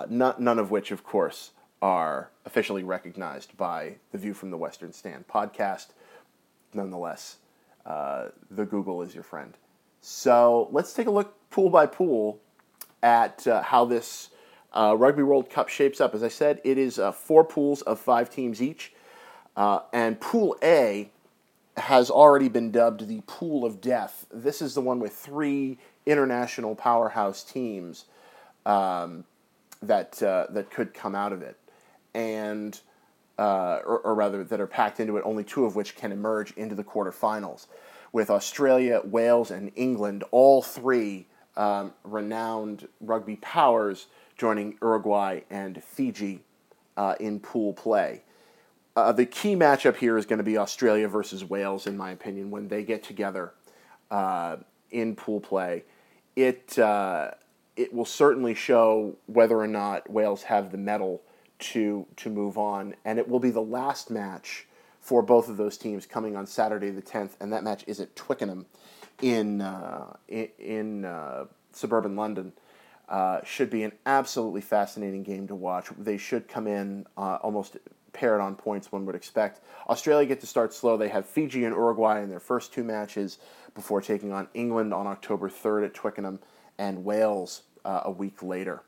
none 0.09 0.59
of 0.59 0.71
which, 0.71 0.89
of 0.89 1.03
course, 1.03 1.51
are 1.81 2.29
officially 2.45 2.83
recognized 2.83 3.55
by 3.57 3.95
the 4.11 4.17
View 4.17 4.33
from 4.33 4.51
the 4.51 4.57
Western 4.57 4.91
Stand 4.93 5.27
podcast. 5.27 5.87
Nonetheless, 6.73 7.37
uh, 7.85 8.29
the 8.49 8.65
Google 8.65 9.01
is 9.01 9.13
your 9.13 9.23
friend. 9.23 9.53
So 10.01 10.69
let's 10.71 10.93
take 10.93 11.07
a 11.07 11.11
look 11.11 11.33
pool 11.49 11.69
by 11.69 11.85
pool 11.85 12.39
at 13.03 13.45
uh, 13.47 13.61
how 13.61 13.85
this 13.85 14.29
uh, 14.73 14.95
Rugby 14.97 15.23
World 15.23 15.49
Cup 15.49 15.69
shapes 15.69 16.01
up. 16.01 16.13
As 16.13 16.23
I 16.23 16.27
said, 16.27 16.61
it 16.63 16.77
is 16.77 16.99
uh, 16.99 17.11
four 17.11 17.43
pools 17.43 17.81
of 17.83 17.99
five 17.99 18.29
teams 18.29 18.61
each. 18.61 18.93
Uh, 19.55 19.79
and 19.91 20.19
Pool 20.19 20.55
A 20.61 21.09
has 21.77 22.09
already 22.09 22.49
been 22.49 22.71
dubbed 22.71 23.07
the 23.07 23.21
Pool 23.27 23.65
of 23.65 23.81
Death. 23.81 24.25
This 24.31 24.61
is 24.61 24.73
the 24.73 24.81
one 24.81 24.99
with 24.99 25.13
three 25.13 25.77
international 26.05 26.75
powerhouse 26.75 27.43
teams 27.43 28.05
um, 28.65 29.25
that, 29.81 30.21
uh, 30.21 30.47
that 30.49 30.69
could 30.69 30.93
come 30.93 31.15
out 31.15 31.33
of 31.33 31.41
it 31.41 31.57
and 32.17 32.79
uh, 33.37 33.79
or, 33.85 33.99
or, 33.99 34.15
rather 34.15 34.43
that 34.43 34.59
are 34.59 34.65
packed 34.65 34.99
into 34.99 35.15
it, 35.17 35.21
only 35.23 35.43
two 35.43 35.65
of 35.65 35.75
which 35.75 35.95
can 35.95 36.11
emerge 36.11 36.51
into 36.53 36.73
the 36.73 36.83
quarterfinals. 36.83 37.67
With 38.11 38.31
Australia, 38.31 39.01
Wales, 39.05 39.51
and 39.51 39.71
England, 39.75 40.23
all 40.31 40.63
three 40.63 41.27
um, 41.55 41.93
renowned 42.03 42.87
rugby 42.99 43.35
powers 43.35 44.07
joining 44.35 44.75
Uruguay 44.81 45.41
and 45.51 45.83
Fiji 45.83 46.39
uh, 46.95 47.13
in 47.19 47.39
pool 47.39 47.73
play. 47.73 48.23
Uh, 48.95 49.11
the 49.11 49.27
key 49.27 49.55
matchup 49.55 49.97
here 49.97 50.17
is 50.17 50.25
going 50.25 50.39
to 50.39 50.43
be 50.43 50.57
Australia 50.57 51.07
versus 51.07 51.45
Wales, 51.45 51.85
in 51.85 51.95
my 51.95 52.09
opinion, 52.09 52.49
when 52.49 52.67
they 52.69 52.81
get 52.81 53.03
together 53.03 53.53
uh, 54.09 54.55
in 54.89 55.15
pool 55.15 55.39
play. 55.39 55.83
It 56.35 56.79
uh, 56.79 57.31
it 57.75 57.93
will 57.93 58.05
certainly 58.05 58.55
show 58.55 59.15
whether 59.27 59.55
or 59.55 59.67
not 59.67 60.09
Wales 60.09 60.41
have 60.43 60.71
the 60.71 60.79
mettle 60.79 61.21
to 61.59 62.05
to 62.17 62.29
move 62.29 62.57
on, 62.57 62.95
and 63.05 63.19
it 63.19 63.27
will 63.27 63.39
be 63.39 63.49
the 63.49 63.61
last 63.61 64.09
match 64.09 64.67
for 64.99 65.21
both 65.21 65.47
of 65.47 65.57
those 65.57 65.77
teams 65.77 66.05
coming 66.05 66.35
on 66.35 66.45
Saturday 66.45 66.89
the 66.89 67.01
10th, 67.01 67.31
and 67.39 67.53
that 67.53 67.63
match 67.63 67.83
is 67.87 67.99
at 67.99 68.15
Twickenham 68.15 68.65
in 69.21 69.61
uh, 69.61 70.15
in, 70.27 71.05
uh, 71.05 71.45
suburban 71.71 72.15
London. 72.15 72.53
Uh, 73.07 73.39
should 73.45 73.69
be 73.69 73.83
an 73.83 73.93
absolutely 74.05 74.59
fascinating 74.59 75.23
game 75.23 75.47
to 75.47 75.55
watch. 75.55 75.87
They 75.97 76.17
should 76.17 76.49
come 76.49 76.67
in 76.67 77.05
uh, 77.15 77.37
almost 77.41 77.77
paired 78.11 78.41
on 78.41 78.55
points, 78.55 78.91
one 78.91 79.05
would 79.05 79.15
expect. 79.15 79.61
Australia 79.87 80.27
get 80.27 80.41
to 80.41 80.47
start 80.47 80.73
slow. 80.73 80.97
They 80.97 81.07
have 81.07 81.25
Fiji 81.25 81.63
and 81.63 81.73
Uruguay 81.73 82.21
in 82.21 82.29
their 82.29 82.41
first 82.41 82.73
two 82.73 82.83
matches 82.83 83.37
before 83.75 84.01
taking 84.01 84.33
on 84.33 84.49
England 84.53 84.93
on 84.93 85.07
October 85.07 85.49
3rd 85.49 85.85
at 85.85 85.93
Twickenham 85.93 86.39
and 86.77 87.05
Wales 87.05 87.61
uh, 87.85 88.01
a 88.03 88.11
week 88.11 88.43
later. 88.43 88.81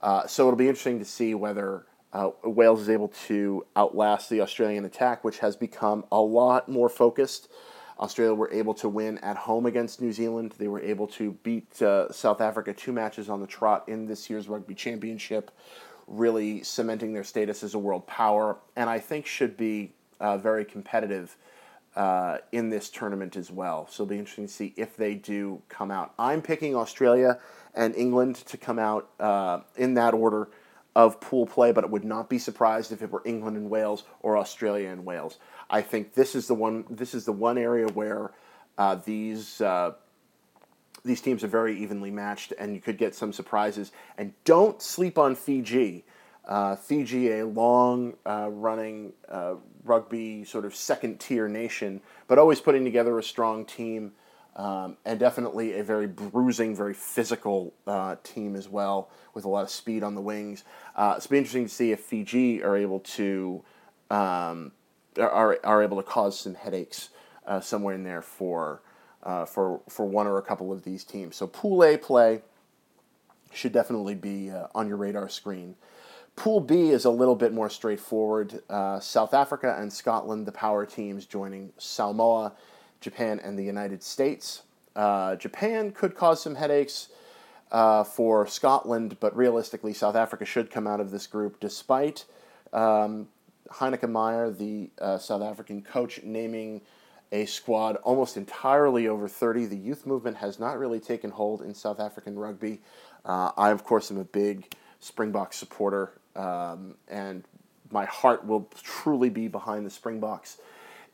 Uh, 0.00 0.26
so 0.26 0.46
it'll 0.46 0.56
be 0.56 0.68
interesting 0.68 0.98
to 1.00 1.04
see 1.04 1.34
whether 1.34 1.84
uh, 2.12 2.30
Wales 2.44 2.80
is 2.80 2.88
able 2.88 3.08
to 3.08 3.66
outlast 3.76 4.30
the 4.30 4.40
Australian 4.40 4.84
attack, 4.84 5.24
which 5.24 5.38
has 5.38 5.56
become 5.56 6.04
a 6.10 6.20
lot 6.20 6.68
more 6.68 6.88
focused. 6.88 7.48
Australia 8.00 8.34
were 8.34 8.50
able 8.52 8.74
to 8.74 8.88
win 8.88 9.18
at 9.18 9.36
home 9.36 9.66
against 9.66 10.00
New 10.00 10.12
Zealand. 10.12 10.54
They 10.56 10.68
were 10.68 10.80
able 10.80 11.06
to 11.08 11.32
beat 11.42 11.82
uh, 11.82 12.10
South 12.12 12.40
Africa 12.40 12.72
two 12.72 12.92
matches 12.92 13.28
on 13.28 13.40
the 13.40 13.46
trot 13.46 13.88
in 13.88 14.06
this 14.06 14.30
year's 14.30 14.48
Rugby 14.48 14.74
Championship, 14.74 15.50
really 16.06 16.62
cementing 16.62 17.12
their 17.12 17.24
status 17.24 17.62
as 17.62 17.74
a 17.74 17.78
world 17.78 18.06
power, 18.06 18.58
and 18.76 18.88
I 18.88 19.00
think 19.00 19.26
should 19.26 19.56
be 19.56 19.92
uh, 20.20 20.38
very 20.38 20.64
competitive 20.64 21.36
uh, 21.96 22.38
in 22.52 22.70
this 22.70 22.88
tournament 22.88 23.36
as 23.36 23.50
well. 23.50 23.88
So 23.90 24.04
it'll 24.04 24.10
be 24.10 24.18
interesting 24.18 24.46
to 24.46 24.52
see 24.52 24.72
if 24.76 24.96
they 24.96 25.14
do 25.14 25.60
come 25.68 25.90
out. 25.90 26.14
I'm 26.18 26.40
picking 26.40 26.76
Australia 26.76 27.40
and 27.74 27.94
England 27.96 28.36
to 28.36 28.56
come 28.56 28.78
out 28.78 29.10
uh, 29.18 29.60
in 29.76 29.94
that 29.94 30.14
order 30.14 30.48
of 30.96 31.20
pool 31.20 31.46
play, 31.46 31.72
but 31.72 31.84
it 31.84 31.90
would 31.90 32.04
not 32.04 32.28
be 32.28 32.38
surprised 32.38 32.92
if 32.92 33.02
it 33.02 33.10
were 33.10 33.22
England 33.24 33.56
and 33.56 33.70
Wales 33.70 34.04
or 34.20 34.36
Australia 34.36 34.88
and 34.90 35.04
Wales. 35.04 35.38
I 35.70 35.82
think 35.82 36.14
this 36.14 36.34
is 36.34 36.46
the 36.48 36.54
one. 36.54 36.84
This 36.90 37.14
is 37.14 37.24
the 37.24 37.32
one 37.32 37.58
area 37.58 37.86
where 37.88 38.32
uh, 38.76 38.96
these 38.96 39.60
uh, 39.60 39.92
these 41.04 41.20
teams 41.20 41.44
are 41.44 41.48
very 41.48 41.78
evenly 41.78 42.10
matched, 42.10 42.52
and 42.58 42.74
you 42.74 42.80
could 42.80 42.98
get 42.98 43.14
some 43.14 43.32
surprises. 43.32 43.92
And 44.16 44.32
don't 44.44 44.80
sleep 44.82 45.18
on 45.18 45.34
Fiji. 45.34 46.04
Uh, 46.46 46.76
Fiji, 46.76 47.30
a 47.40 47.46
long 47.46 48.14
uh, 48.24 48.48
running 48.50 49.12
uh, 49.28 49.56
rugby 49.84 50.44
sort 50.44 50.64
of 50.64 50.74
second 50.74 51.20
tier 51.20 51.48
nation, 51.48 52.00
but 52.26 52.38
always 52.38 52.60
putting 52.60 52.84
together 52.84 53.18
a 53.18 53.22
strong 53.22 53.64
team. 53.64 54.12
Um, 54.58 54.96
and 55.04 55.20
definitely 55.20 55.78
a 55.78 55.84
very 55.84 56.08
bruising, 56.08 56.74
very 56.74 56.92
physical 56.92 57.72
uh, 57.86 58.16
team 58.24 58.56
as 58.56 58.68
well, 58.68 59.08
with 59.32 59.44
a 59.44 59.48
lot 59.48 59.62
of 59.62 59.70
speed 59.70 60.02
on 60.02 60.16
the 60.16 60.20
wings. 60.20 60.64
Uh, 60.96 61.14
it's 61.16 61.28
be 61.28 61.38
interesting 61.38 61.66
to 61.66 61.72
see 61.72 61.92
if 61.92 62.00
Fiji 62.00 62.60
are 62.64 62.76
able 62.76 62.98
to 63.00 63.62
um, 64.10 64.72
are, 65.16 65.58
are 65.62 65.82
able 65.82 65.96
to 65.96 66.02
cause 66.02 66.40
some 66.40 66.56
headaches 66.56 67.10
uh, 67.46 67.60
somewhere 67.60 67.94
in 67.94 68.02
there 68.02 68.20
for 68.20 68.82
uh, 69.22 69.44
for 69.44 69.80
for 69.88 70.04
one 70.04 70.26
or 70.26 70.38
a 70.38 70.42
couple 70.42 70.72
of 70.72 70.82
these 70.82 71.04
teams. 71.04 71.36
So 71.36 71.46
Pool 71.46 71.84
A 71.84 71.96
play 71.96 72.42
should 73.52 73.72
definitely 73.72 74.16
be 74.16 74.50
uh, 74.50 74.66
on 74.74 74.88
your 74.88 74.96
radar 74.96 75.28
screen. 75.28 75.76
Pool 76.34 76.60
B 76.60 76.90
is 76.90 77.04
a 77.04 77.10
little 77.10 77.34
bit 77.36 77.52
more 77.52 77.70
straightforward. 77.70 78.60
Uh, 78.68 78.98
South 79.00 79.34
Africa 79.34 79.76
and 79.78 79.92
Scotland, 79.92 80.46
the 80.46 80.52
power 80.52 80.84
teams, 80.84 81.26
joining 81.26 81.72
Samoa 81.78 82.54
Japan, 83.00 83.40
and 83.42 83.58
the 83.58 83.64
United 83.64 84.02
States. 84.02 84.62
Uh, 84.96 85.36
Japan 85.36 85.92
could 85.92 86.14
cause 86.14 86.42
some 86.42 86.56
headaches 86.56 87.08
uh, 87.70 88.04
for 88.04 88.46
Scotland, 88.46 89.16
but 89.20 89.36
realistically, 89.36 89.92
South 89.92 90.16
Africa 90.16 90.44
should 90.44 90.70
come 90.70 90.86
out 90.86 91.00
of 91.00 91.10
this 91.10 91.26
group 91.26 91.60
despite 91.60 92.24
um, 92.72 93.28
Heyneke 93.70 94.10
Meyer, 94.10 94.50
the 94.50 94.90
uh, 95.00 95.18
South 95.18 95.42
African 95.42 95.82
coach, 95.82 96.22
naming 96.22 96.80
a 97.30 97.44
squad 97.44 97.96
almost 97.96 98.36
entirely 98.36 99.06
over 99.06 99.28
30. 99.28 99.66
The 99.66 99.76
youth 99.76 100.06
movement 100.06 100.38
has 100.38 100.58
not 100.58 100.78
really 100.78 101.00
taken 101.00 101.30
hold 101.30 101.62
in 101.62 101.74
South 101.74 102.00
African 102.00 102.38
rugby. 102.38 102.80
Uh, 103.24 103.52
I, 103.56 103.70
of 103.70 103.84
course, 103.84 104.10
am 104.10 104.18
a 104.18 104.24
big 104.24 104.72
Springbok 105.00 105.52
supporter, 105.52 106.12
um, 106.34 106.94
and 107.06 107.44
my 107.90 108.06
heart 108.06 108.46
will 108.46 108.68
truly 108.82 109.28
be 109.28 109.48
behind 109.48 109.84
the 109.84 109.90
Springboks 109.90 110.58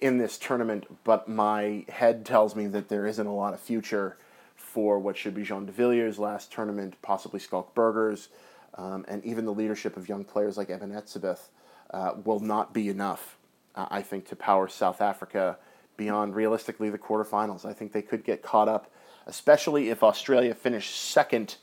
in 0.00 0.18
this 0.18 0.38
tournament, 0.38 0.86
but 1.04 1.28
my 1.28 1.84
head 1.88 2.24
tells 2.24 2.54
me 2.54 2.66
that 2.68 2.88
there 2.88 3.06
isn't 3.06 3.26
a 3.26 3.34
lot 3.34 3.54
of 3.54 3.60
future 3.60 4.16
for 4.56 4.98
what 4.98 5.16
should 5.16 5.34
be 5.34 5.44
Jean 5.44 5.66
de 5.66 5.72
Villiers' 5.72 6.18
last 6.18 6.52
tournament, 6.52 6.96
possibly 7.02 7.38
Schalk 7.38 7.74
Burgers, 7.74 8.28
um, 8.74 9.04
and 9.08 9.24
even 9.24 9.44
the 9.44 9.52
leadership 9.52 9.96
of 9.96 10.08
young 10.08 10.24
players 10.24 10.56
like 10.56 10.70
Eben 10.70 10.90
Etzebeth 10.90 11.48
uh, 11.90 12.14
will 12.24 12.40
not 12.40 12.72
be 12.72 12.88
enough, 12.88 13.36
uh, 13.76 13.86
I 13.90 14.02
think, 14.02 14.26
to 14.28 14.36
power 14.36 14.66
South 14.68 15.00
Africa 15.00 15.58
beyond 15.96 16.34
realistically 16.34 16.90
the 16.90 16.98
quarterfinals. 16.98 17.64
I 17.64 17.72
think 17.72 17.92
they 17.92 18.02
could 18.02 18.24
get 18.24 18.42
caught 18.42 18.68
up, 18.68 18.90
especially 19.26 19.90
if 19.90 20.02
Australia 20.02 20.54
finish 20.54 20.90
second 20.90 21.56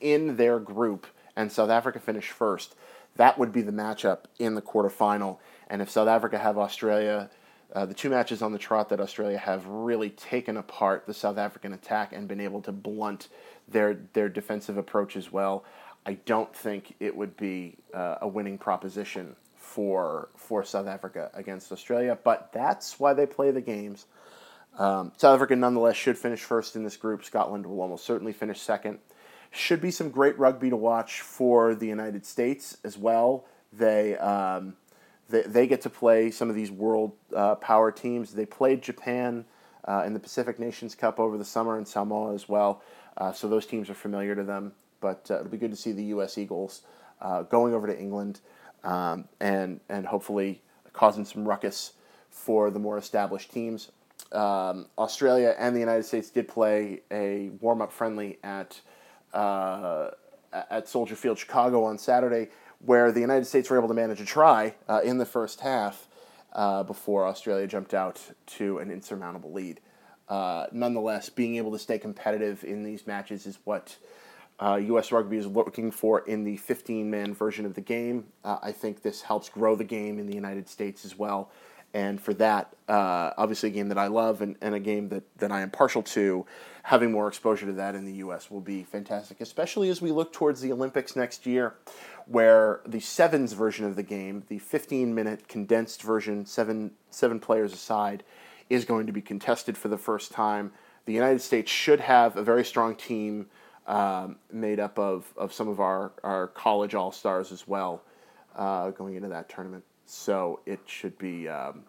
in 0.00 0.36
their 0.36 0.58
group 0.58 1.06
and 1.36 1.52
South 1.52 1.70
Africa 1.70 2.00
finish 2.00 2.30
first. 2.30 2.74
That 3.16 3.38
would 3.38 3.52
be 3.52 3.62
the 3.62 3.72
matchup 3.72 4.24
in 4.38 4.54
the 4.54 4.62
quarterfinal. 4.62 5.38
And 5.68 5.80
if 5.80 5.90
South 5.90 6.08
Africa 6.08 6.38
have 6.38 6.58
Australia 6.58 7.30
uh, 7.74 7.84
the 7.84 7.94
two 7.94 8.10
matches 8.10 8.42
on 8.42 8.52
the 8.52 8.58
trot 8.58 8.88
that 8.88 9.00
Australia 9.00 9.38
have 9.38 9.66
really 9.66 10.10
taken 10.10 10.56
apart 10.56 11.04
the 11.06 11.14
South 11.14 11.38
African 11.38 11.72
attack 11.72 12.12
and 12.12 12.28
been 12.28 12.40
able 12.40 12.62
to 12.62 12.72
blunt 12.72 13.28
their 13.68 13.94
their 14.12 14.28
defensive 14.28 14.76
approach 14.76 15.16
as 15.16 15.32
well. 15.32 15.64
I 16.04 16.14
don't 16.14 16.54
think 16.54 16.94
it 17.00 17.16
would 17.16 17.36
be 17.36 17.78
uh, 17.92 18.16
a 18.22 18.28
winning 18.28 18.58
proposition 18.58 19.34
for 19.56 20.28
for 20.36 20.64
South 20.64 20.86
Africa 20.86 21.30
against 21.34 21.72
Australia, 21.72 22.16
but 22.22 22.50
that's 22.52 23.00
why 23.00 23.12
they 23.12 23.26
play 23.26 23.50
the 23.50 23.60
games. 23.60 24.06
Um, 24.78 25.12
South 25.16 25.34
Africa, 25.34 25.56
nonetheless, 25.56 25.96
should 25.96 26.18
finish 26.18 26.40
first 26.40 26.76
in 26.76 26.84
this 26.84 26.96
group. 26.96 27.24
Scotland 27.24 27.66
will 27.66 27.80
almost 27.80 28.04
certainly 28.04 28.32
finish 28.32 28.60
second. 28.60 28.98
Should 29.50 29.80
be 29.80 29.90
some 29.90 30.10
great 30.10 30.38
rugby 30.38 30.70
to 30.70 30.76
watch 30.76 31.22
for 31.22 31.74
the 31.74 31.86
United 31.86 32.26
States 32.26 32.76
as 32.84 32.98
well. 32.98 33.46
They 33.72 34.16
um, 34.18 34.76
they, 35.28 35.42
they 35.42 35.66
get 35.66 35.80
to 35.82 35.90
play 35.90 36.30
some 36.30 36.48
of 36.48 36.56
these 36.56 36.70
world 36.70 37.12
uh, 37.34 37.56
power 37.56 37.90
teams. 37.90 38.32
They 38.32 38.46
played 38.46 38.82
Japan 38.82 39.44
uh, 39.86 40.04
in 40.06 40.14
the 40.14 40.20
Pacific 40.20 40.58
Nations 40.58 40.94
Cup 40.94 41.18
over 41.18 41.36
the 41.38 41.44
summer 41.44 41.78
in 41.78 41.84
Samoa 41.84 42.34
as 42.34 42.48
well. 42.48 42.82
Uh, 43.16 43.32
so 43.32 43.48
those 43.48 43.66
teams 43.66 43.88
are 43.88 43.94
familiar 43.94 44.34
to 44.34 44.44
them. 44.44 44.72
but 45.00 45.28
uh, 45.30 45.36
it'll 45.36 45.48
be 45.48 45.56
good 45.56 45.70
to 45.70 45.76
see 45.76 45.92
the 45.92 46.04
U.S. 46.04 46.38
Eagles 46.38 46.82
uh, 47.20 47.42
going 47.42 47.74
over 47.74 47.86
to 47.86 47.98
England 47.98 48.40
um, 48.84 49.28
and 49.40 49.80
and 49.88 50.06
hopefully 50.06 50.62
causing 50.92 51.24
some 51.24 51.46
ruckus 51.46 51.92
for 52.30 52.70
the 52.70 52.78
more 52.78 52.98
established 52.98 53.52
teams. 53.52 53.90
Um, 54.32 54.86
Australia 54.98 55.54
and 55.58 55.74
the 55.74 55.80
United 55.80 56.04
States 56.04 56.30
did 56.30 56.48
play 56.48 57.02
a 57.10 57.50
warm 57.60 57.80
up 57.80 57.92
friendly 57.92 58.38
at 58.42 58.80
uh, 59.32 60.10
at 60.52 60.88
Soldier 60.88 61.16
Field, 61.16 61.38
Chicago 61.38 61.84
on 61.84 61.98
Saturday, 61.98 62.48
where 62.78 63.12
the 63.12 63.20
United 63.20 63.46
States 63.46 63.70
were 63.70 63.76
able 63.76 63.88
to 63.88 63.94
manage 63.94 64.20
a 64.20 64.24
try 64.24 64.74
uh, 64.88 65.00
in 65.02 65.18
the 65.18 65.26
first 65.26 65.60
half 65.60 66.08
uh, 66.52 66.82
before 66.82 67.26
Australia 67.26 67.66
jumped 67.66 67.94
out 67.94 68.20
to 68.46 68.78
an 68.78 68.90
insurmountable 68.90 69.52
lead. 69.52 69.80
Uh, 70.28 70.66
nonetheless, 70.72 71.28
being 71.28 71.56
able 71.56 71.72
to 71.72 71.78
stay 71.78 71.98
competitive 71.98 72.64
in 72.64 72.82
these 72.82 73.06
matches 73.06 73.46
is 73.46 73.58
what 73.64 73.96
U.S. 74.60 75.12
Uh, 75.12 75.16
Rugby 75.16 75.36
is 75.36 75.46
looking 75.46 75.90
for 75.90 76.20
in 76.20 76.44
the 76.44 76.56
15 76.56 77.10
man 77.10 77.34
version 77.34 77.66
of 77.66 77.74
the 77.74 77.80
game. 77.80 78.26
Uh, 78.44 78.58
I 78.62 78.72
think 78.72 79.02
this 79.02 79.22
helps 79.22 79.48
grow 79.48 79.76
the 79.76 79.84
game 79.84 80.18
in 80.18 80.26
the 80.26 80.34
United 80.34 80.68
States 80.68 81.04
as 81.04 81.18
well. 81.18 81.50
And 81.96 82.20
for 82.20 82.34
that, 82.34 82.76
uh, 82.90 83.30
obviously, 83.38 83.70
a 83.70 83.72
game 83.72 83.88
that 83.88 83.96
I 83.96 84.08
love 84.08 84.42
and, 84.42 84.56
and 84.60 84.74
a 84.74 84.78
game 84.78 85.08
that, 85.08 85.22
that 85.38 85.50
I 85.50 85.62
am 85.62 85.70
partial 85.70 86.02
to, 86.02 86.44
having 86.82 87.10
more 87.10 87.26
exposure 87.26 87.64
to 87.64 87.72
that 87.72 87.94
in 87.94 88.04
the 88.04 88.12
U.S. 88.16 88.50
will 88.50 88.60
be 88.60 88.82
fantastic, 88.82 89.40
especially 89.40 89.88
as 89.88 90.02
we 90.02 90.12
look 90.12 90.30
towards 90.30 90.60
the 90.60 90.70
Olympics 90.72 91.16
next 91.16 91.46
year, 91.46 91.76
where 92.26 92.82
the 92.86 93.00
sevens 93.00 93.54
version 93.54 93.86
of 93.86 93.96
the 93.96 94.02
game, 94.02 94.44
the 94.48 94.58
15 94.58 95.14
minute 95.14 95.48
condensed 95.48 96.02
version, 96.02 96.44
seven, 96.44 96.90
seven 97.08 97.40
players 97.40 97.72
aside, 97.72 98.24
is 98.68 98.84
going 98.84 99.06
to 99.06 99.12
be 99.12 99.22
contested 99.22 99.78
for 99.78 99.88
the 99.88 99.96
first 99.96 100.32
time. 100.32 100.72
The 101.06 101.14
United 101.14 101.40
States 101.40 101.72
should 101.72 102.00
have 102.00 102.36
a 102.36 102.42
very 102.42 102.66
strong 102.66 102.94
team 102.94 103.46
um, 103.86 104.36
made 104.52 104.80
up 104.80 104.98
of, 104.98 105.32
of 105.34 105.50
some 105.54 105.68
of 105.68 105.80
our, 105.80 106.12
our 106.22 106.48
college 106.48 106.94
all 106.94 107.10
stars 107.10 107.52
as 107.52 107.66
well 107.66 108.02
uh, 108.54 108.90
going 108.90 109.14
into 109.14 109.28
that 109.28 109.48
tournament. 109.48 109.84
So 110.06 110.60
it 110.64 110.80
should 110.86 111.18
be 111.18 111.48
um, 111.48 111.82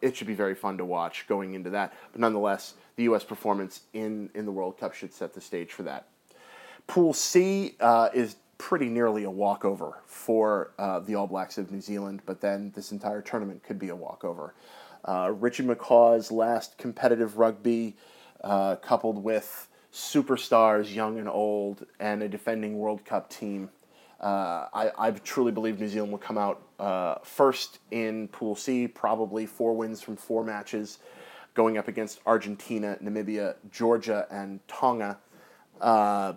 it 0.00 0.16
should 0.16 0.26
be 0.26 0.34
very 0.34 0.54
fun 0.54 0.78
to 0.78 0.84
watch 0.84 1.26
going 1.26 1.54
into 1.54 1.70
that. 1.70 1.94
But 2.12 2.20
nonetheless, 2.20 2.74
the 2.96 3.04
U.S. 3.04 3.24
performance 3.24 3.80
in 3.92 4.30
in 4.34 4.44
the 4.44 4.52
World 4.52 4.78
Cup 4.78 4.94
should 4.94 5.12
set 5.12 5.34
the 5.34 5.40
stage 5.40 5.72
for 5.72 5.82
that. 5.84 6.08
Pool 6.86 7.12
C 7.12 7.76
uh, 7.80 8.10
is 8.12 8.36
pretty 8.58 8.90
nearly 8.90 9.24
a 9.24 9.30
walkover 9.30 10.02
for 10.06 10.72
uh, 10.78 11.00
the 11.00 11.14
All 11.14 11.26
Blacks 11.26 11.56
of 11.56 11.70
New 11.70 11.80
Zealand, 11.80 12.20
but 12.26 12.42
then 12.42 12.72
this 12.74 12.92
entire 12.92 13.22
tournament 13.22 13.62
could 13.62 13.78
be 13.78 13.88
a 13.88 13.96
walkover. 13.96 14.54
Uh, 15.02 15.32
Richie 15.34 15.62
McCaw's 15.62 16.30
last 16.30 16.76
competitive 16.76 17.38
rugby, 17.38 17.96
uh, 18.44 18.76
coupled 18.76 19.24
with 19.24 19.68
superstars, 19.92 20.94
young 20.94 21.18
and 21.18 21.28
old, 21.28 21.86
and 21.98 22.22
a 22.22 22.28
defending 22.28 22.76
World 22.76 23.04
Cup 23.04 23.30
team 23.30 23.70
uh, 24.20 24.68
I, 24.74 24.90
I 24.98 25.10
truly 25.12 25.50
believe 25.50 25.80
New 25.80 25.88
Zealand 25.88 26.12
will 26.12 26.18
come 26.18 26.36
out 26.36 26.62
uh, 26.78 27.16
first 27.22 27.78
in 27.90 28.28
Pool 28.28 28.54
C, 28.54 28.86
probably 28.86 29.46
four 29.46 29.74
wins 29.74 30.02
from 30.02 30.16
four 30.16 30.44
matches, 30.44 30.98
going 31.54 31.78
up 31.78 31.88
against 31.88 32.20
Argentina, 32.26 32.98
Namibia, 33.02 33.54
Georgia, 33.72 34.26
and 34.30 34.60
Tonga. 34.68 35.18
Uh, 35.80 36.34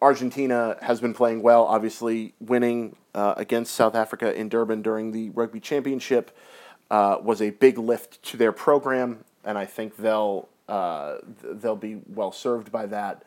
Argentina 0.00 0.78
has 0.80 1.00
been 1.00 1.12
playing 1.12 1.42
well, 1.42 1.64
obviously 1.64 2.32
winning 2.40 2.96
uh, 3.14 3.34
against 3.36 3.74
South 3.74 3.94
Africa 3.94 4.34
in 4.34 4.48
Durban 4.48 4.80
during 4.80 5.12
the 5.12 5.30
Rugby 5.30 5.60
Championship 5.60 6.36
uh, 6.90 7.18
was 7.22 7.42
a 7.42 7.50
big 7.50 7.76
lift 7.76 8.22
to 8.22 8.38
their 8.38 8.52
program, 8.52 9.24
and 9.44 9.58
I 9.58 9.66
think 9.66 9.96
they'll 9.96 10.48
uh, 10.66 11.18
they'll 11.42 11.76
be 11.76 12.00
well 12.06 12.32
served 12.32 12.72
by 12.72 12.86
that. 12.86 13.24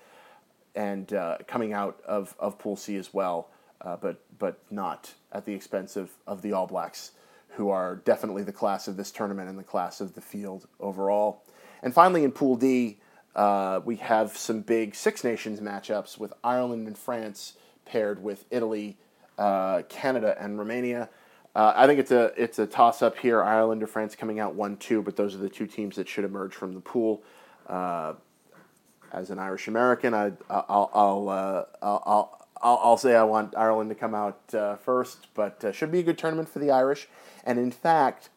And 0.74 1.08
coming 1.48 1.71
out 1.71 2.02
of, 2.06 2.36
of 2.38 2.60
Pool 2.60 2.76
C 2.76 2.98
as 2.98 3.13
well 3.13 3.48
uh, 3.86 3.95
but 3.98 4.19
but 4.38 4.60
not 4.69 5.13
at 5.32 5.45
the 5.45 5.54
expense 5.54 5.95
of, 5.95 6.12
of 6.28 6.41
the 6.41 6.52
All 6.52 6.67
Blacks, 6.67 7.12
who 7.50 7.69
are 7.69 7.95
definitely 7.98 8.43
the 8.43 8.52
class 8.52 8.88
of 8.88 8.98
this 8.98 9.12
tournament 9.12 9.48
and 9.48 9.58
the 9.58 9.63
class 9.63 10.02
of 10.02 10.15
the 10.15 10.21
field 10.21 10.67
overall. 10.80 11.43
And 11.82 11.93
finally, 11.93 12.24
in 12.24 12.32
Pool 12.32 12.56
D, 12.56 13.00
uh, 13.36 13.82
we 13.86 13.98
have 13.98 14.36
some 14.36 14.62
big 14.62 14.95
Six 14.95 15.24
Nations 15.24 15.60
matchups 15.60 16.17
with 16.17 16.34
Ireland 16.43 16.88
and 16.88 16.98
France 16.98 17.54
paired 17.86 18.24
with 18.24 18.45
Italy, 18.50 18.98
uh, 19.38 19.84
Canada, 19.88 20.36
and 20.39 20.58
Romania. 20.58 21.10
Uh, 21.56 21.71
I 21.76 21.88
think 21.88 22.00
it's 22.00 22.12
a 22.12 22.34
it's 22.36 22.60
a 22.60 22.65
toss 22.65 23.02
up 23.02 23.17
here. 23.17 23.41
Ireland 23.41 23.84
or 23.84 23.88
France 23.88 24.15
coming 24.15 24.39
out 24.39 24.56
one 24.56 24.76
two, 24.78 25.02
but 25.02 25.15
those 25.15 25.36
are 25.36 25.38
the 25.38 25.50
two 25.50 25.67
teams 25.67 25.95
that 25.95 26.10
should 26.10 26.26
emerge 26.26 26.54
from 26.54 26.74
the 26.74 26.82
pool. 26.82 27.24
Uh, 27.67 28.13
as 29.13 29.30
an 29.30 29.39
Irish 29.39 29.69
American, 29.69 30.13
I, 30.13 30.34
I'll 30.50 30.89
I'll, 30.93 31.30
uh, 31.30 31.63
I'll, 31.82 32.44
I'll 32.65 32.82
I'll, 32.84 32.97
say 32.97 33.15
I 33.15 33.23
want 33.23 33.56
Ireland 33.56 33.91
to 33.91 33.95
come 33.95 34.15
out 34.15 34.39
uh, 34.51 34.78
first, 34.78 35.28
but 35.36 35.63
uh, 35.63 35.71
should 35.71 35.91
be 35.91 35.99
a 35.99 36.04
good 36.04 36.17
tournament 36.17 36.49
for 36.49 36.58
the 36.58 36.71
Irish. 36.71 37.08
And 37.45 37.60
in 37.60 37.69
fact, 37.69 38.30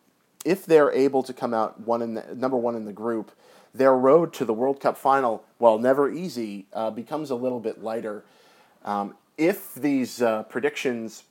if 0.44 0.66
they're 0.66 0.92
able 0.92 1.22
to 1.22 1.32
come 1.32 1.54
out 1.54 1.80
one 1.80 2.02
in 2.02 2.12
the, 2.12 2.34
number 2.34 2.58
one 2.58 2.74
in 2.76 2.84
the 2.84 2.92
group, 2.92 3.32
their 3.74 3.94
road 3.94 4.34
to 4.34 4.44
the 4.44 4.52
World 4.52 4.80
Cup 4.80 4.98
final, 4.98 5.44
while 5.56 5.78
never 5.78 6.10
easy, 6.10 6.66
uh, 6.74 6.90
becomes 6.90 7.30
a 7.30 7.34
little 7.34 7.58
bit 7.58 7.82
lighter. 7.82 8.22
Um, 8.84 9.14
if 9.38 9.74
these 9.74 10.20
uh, 10.20 10.42
predictions, 10.42 11.24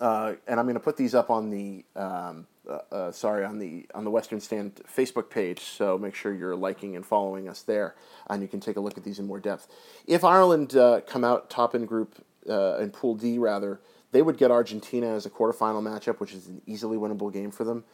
uh, 0.00 0.34
and 0.48 0.58
I'm 0.58 0.66
going 0.66 0.74
to 0.74 0.80
put 0.80 0.96
these 0.96 1.14
up 1.14 1.30
on 1.30 1.50
the 1.50 1.84
um, 1.94 2.48
uh, 2.68 2.94
uh, 2.94 3.12
sorry, 3.12 3.44
on 3.44 3.58
the 3.58 3.86
on 3.94 4.04
the 4.04 4.10
Western 4.10 4.40
Stand 4.40 4.80
Facebook 4.96 5.30
page. 5.30 5.60
So 5.60 5.98
make 5.98 6.14
sure 6.14 6.34
you're 6.34 6.56
liking 6.56 6.96
and 6.96 7.04
following 7.04 7.48
us 7.48 7.62
there, 7.62 7.94
and 8.28 8.42
you 8.42 8.48
can 8.48 8.60
take 8.60 8.76
a 8.76 8.80
look 8.80 8.98
at 8.98 9.04
these 9.04 9.18
in 9.18 9.26
more 9.26 9.40
depth. 9.40 9.68
If 10.06 10.24
Ireland 10.24 10.76
uh, 10.76 11.00
come 11.06 11.24
out 11.24 11.50
top 11.50 11.74
in 11.74 11.86
group 11.86 12.24
uh, 12.48 12.78
in 12.78 12.90
Pool 12.90 13.14
D, 13.14 13.38
rather, 13.38 13.80
they 14.12 14.22
would 14.22 14.36
get 14.36 14.50
Argentina 14.50 15.08
as 15.08 15.26
a 15.26 15.30
quarterfinal 15.30 15.82
matchup, 15.82 16.20
which 16.20 16.34
is 16.34 16.48
an 16.48 16.62
easily 16.66 16.96
winnable 16.96 17.32
game 17.32 17.50
for 17.50 17.64
them. 17.64 17.84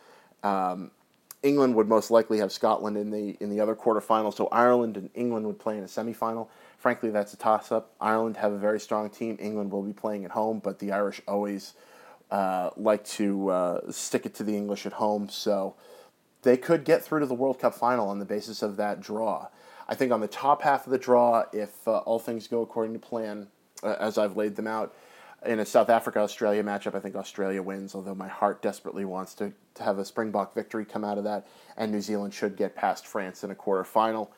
Um, 0.43 0.91
England 1.43 1.75
would 1.75 1.89
most 1.89 2.11
likely 2.11 2.39
have 2.39 2.51
Scotland 2.51 2.97
in 2.97 3.11
the 3.11 3.37
in 3.39 3.51
the 3.51 3.61
other 3.61 3.77
quarterfinal, 3.77 4.35
so 4.35 4.49
Ireland 4.51 4.97
and 4.97 5.11
England 5.15 5.47
would 5.47 5.59
play 5.59 5.77
in 5.77 5.85
a 5.85 5.87
semifinal. 5.87 6.49
Frankly, 6.79 7.11
that's 7.11 7.35
a 7.35 7.37
toss 7.37 7.71
up. 7.71 7.95
Ireland 8.01 8.39
have 8.39 8.53
a 8.53 8.59
very 8.59 8.81
strong 8.81 9.11
team. 9.11 9.37
England 9.39 9.71
will 9.71 9.83
be 9.83 9.93
playing 9.93 10.25
at 10.25 10.31
home, 10.31 10.59
but 10.59 10.79
the 10.79 10.93
Irish 10.93 11.21
always 11.29 11.75
uh, 12.35 12.71
like 12.77 13.05
to 13.05 13.49
uh, 13.49 13.93
stick 13.93 14.27
it 14.27 14.35
to 14.35 14.43
the 14.43 14.57
English 14.57 14.87
at 14.87 14.95
home. 14.95 15.29
So 15.29 15.77
they 16.43 16.57
could 16.57 16.85
get 16.85 17.05
through 17.05 17.21
to 17.21 17.27
the 17.27 17.35
World 17.35 17.61
Cup 17.61 17.75
final 17.75 18.09
on 18.09 18.19
the 18.19 18.25
basis 18.25 18.61
of 18.61 18.77
that 18.77 19.01
draw. 19.01 19.47
I 19.87 19.95
think 19.95 20.11
on 20.11 20.21
the 20.21 20.27
top 20.27 20.63
half 20.63 20.85
of 20.85 20.91
the 20.91 20.99
draw, 20.99 21.45
if 21.53 21.87
uh, 21.87 21.99
all 21.99 22.19
things 22.19 22.49
go 22.49 22.61
according 22.61 22.93
to 22.95 22.99
plan, 22.99 23.47
uh, 23.85 23.95
as 24.01 24.19
I've 24.19 24.37
laid 24.37 24.57
them 24.57 24.67
out, 24.67 24.93
in 25.47 25.61
a 25.61 25.65
South 25.65 25.89
Africa 25.89 26.19
Australia 26.19 26.65
matchup, 26.65 26.97
I 26.97 27.01
think 27.01 27.15
Australia 27.15 27.63
wins, 27.63 27.95
although 27.95 28.17
my 28.17 28.29
heart 28.29 28.63
desperately 28.63 29.05
wants 29.05 29.35
to, 29.35 29.53
to 29.75 29.83
have 29.85 29.99
a 29.99 30.05
Springbok 30.05 30.55
victory 30.57 30.85
come 30.85 31.05
out 31.05 31.19
of 31.19 31.25
that, 31.25 31.47
and 31.77 31.93
New 31.93 32.01
Zealand 32.01 32.35
should 32.35 32.57
get 32.57 32.75
past 32.75 33.07
France 33.07 33.45
in 33.45 33.53
a 33.53 33.55
quarterfinal. 33.55 34.29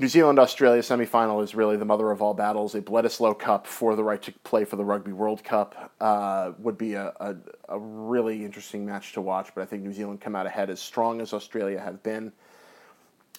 New 0.00 0.08
Zealand 0.08 0.38
Australia 0.38 0.80
semifinal 0.80 1.44
is 1.44 1.54
really 1.54 1.76
the 1.76 1.84
mother 1.84 2.10
of 2.10 2.22
all 2.22 2.32
battles. 2.32 2.74
A 2.74 2.80
Bledisloe 2.80 3.38
Cup 3.38 3.66
for 3.66 3.94
the 3.94 4.02
right 4.02 4.22
to 4.22 4.32
play 4.44 4.64
for 4.64 4.76
the 4.76 4.84
Rugby 4.84 5.12
World 5.12 5.44
Cup 5.44 5.92
uh, 6.00 6.52
would 6.58 6.78
be 6.78 6.94
a, 6.94 7.12
a, 7.20 7.36
a, 7.68 7.78
really 7.78 8.42
interesting 8.42 8.86
match 8.86 9.12
to 9.12 9.20
watch, 9.20 9.50
but 9.54 9.60
I 9.60 9.66
think 9.66 9.82
New 9.82 9.92
Zealand 9.92 10.22
come 10.22 10.34
out 10.34 10.46
ahead 10.46 10.70
as 10.70 10.80
strong 10.80 11.20
as 11.20 11.34
Australia 11.34 11.78
have 11.78 12.02
been. 12.02 12.32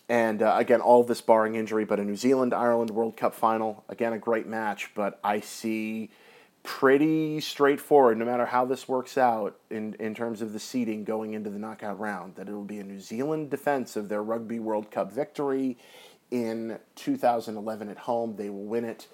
And 0.08 0.44
uh, 0.44 0.54
again, 0.56 0.82
all 0.82 1.04
this 1.04 1.20
barring 1.20 1.56
injury, 1.56 1.84
but 1.84 2.00
a 2.00 2.04
New 2.04 2.16
Zealand 2.16 2.54
Ireland 2.54 2.92
World 2.92 3.18
Cup 3.18 3.34
final, 3.34 3.84
again, 3.90 4.14
a 4.14 4.20
great 4.20 4.46
match, 4.46 4.92
but 4.94 5.20
I 5.24 5.40
see 5.40 6.12
pretty 6.62 7.40
straightforward, 7.42 8.20
no 8.20 8.26
matter 8.26 8.46
how 8.46 8.66
this 8.66 8.88
works 8.88 9.18
out 9.18 9.58
in, 9.72 9.96
in 9.96 10.14
terms 10.14 10.44
of 10.44 10.54
the 10.54 10.60
seeding 10.60 11.04
going 11.04 11.34
into 11.34 11.50
the 11.50 11.58
knockout 11.58 12.00
round, 12.00 12.36
that 12.36 12.48
it'll 12.48 12.64
be 12.64 12.78
a 12.78 12.84
New 12.84 13.00
Zealand 13.00 13.50
defense 13.50 13.96
of 13.96 14.10
their 14.10 14.22
Rugby 14.22 14.60
World 14.60 14.92
Cup 14.92 15.12
victory 15.12 15.76
in 16.32 16.80
2011 16.96 17.90
at 17.90 17.98
home. 18.00 18.36
They 18.38 18.50
will 18.50 18.64
win 18.64 18.86
it 18.86 19.08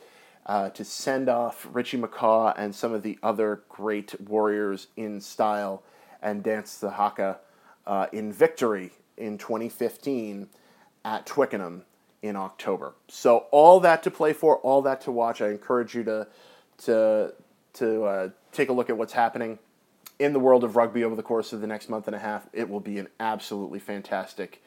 uh, 0.45 0.69
to 0.69 0.85
send 0.85 1.27
off 1.27 1.67
Richie 1.71 1.97
McCaw 1.97 2.53
and 2.57 2.73
some 2.73 2.93
of 2.93 3.03
the 3.03 3.19
other 3.21 3.63
great 3.67 4.19
warriors 4.21 4.87
in 4.95 5.19
style 5.19 5.83
and 6.21 6.41
dance 6.43 6.77
the 6.77 6.91
haka 6.91 7.39
uh, 7.85 8.07
in 8.11 8.31
victory 8.31 8.91
in 9.17 9.37
2015 9.37 10.47
at 11.03 11.25
Twickenham 11.25 11.83
in 12.21 12.35
October. 12.35 12.93
So 13.07 13.47
all 13.51 13.79
that 13.81 14.03
to 14.03 14.11
play 14.11 14.33
for, 14.33 14.57
all 14.57 14.81
that 14.83 15.01
to 15.01 15.11
watch. 15.11 15.41
I 15.41 15.49
encourage 15.49 15.95
you 15.95 16.03
to 16.05 16.27
to 16.79 17.33
to 17.73 18.03
uh, 18.03 18.29
take 18.51 18.69
a 18.69 18.73
look 18.73 18.89
at 18.89 18.97
what's 18.97 19.13
happening 19.13 19.59
in 20.19 20.33
the 20.33 20.39
world 20.39 20.63
of 20.63 20.75
rugby 20.75 21.03
over 21.03 21.15
the 21.15 21.23
course 21.23 21.53
of 21.53 21.61
the 21.61 21.67
next 21.67 21.89
month 21.89 22.07
and 22.07 22.15
a 22.15 22.19
half. 22.19 22.47
It 22.53 22.69
will 22.69 22.79
be 22.79 22.97
an 22.97 23.07
absolutely 23.19 23.79
fantastic 23.79 24.63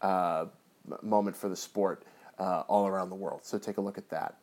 uh, 0.00 0.46
moment 1.02 1.36
for 1.36 1.48
the 1.48 1.56
sport 1.56 2.04
uh, 2.38 2.62
all 2.68 2.86
around 2.86 3.10
the 3.10 3.16
world. 3.16 3.40
So 3.44 3.58
take 3.58 3.76
a 3.76 3.80
look 3.80 3.98
at 3.98 4.08
that. 4.10 4.36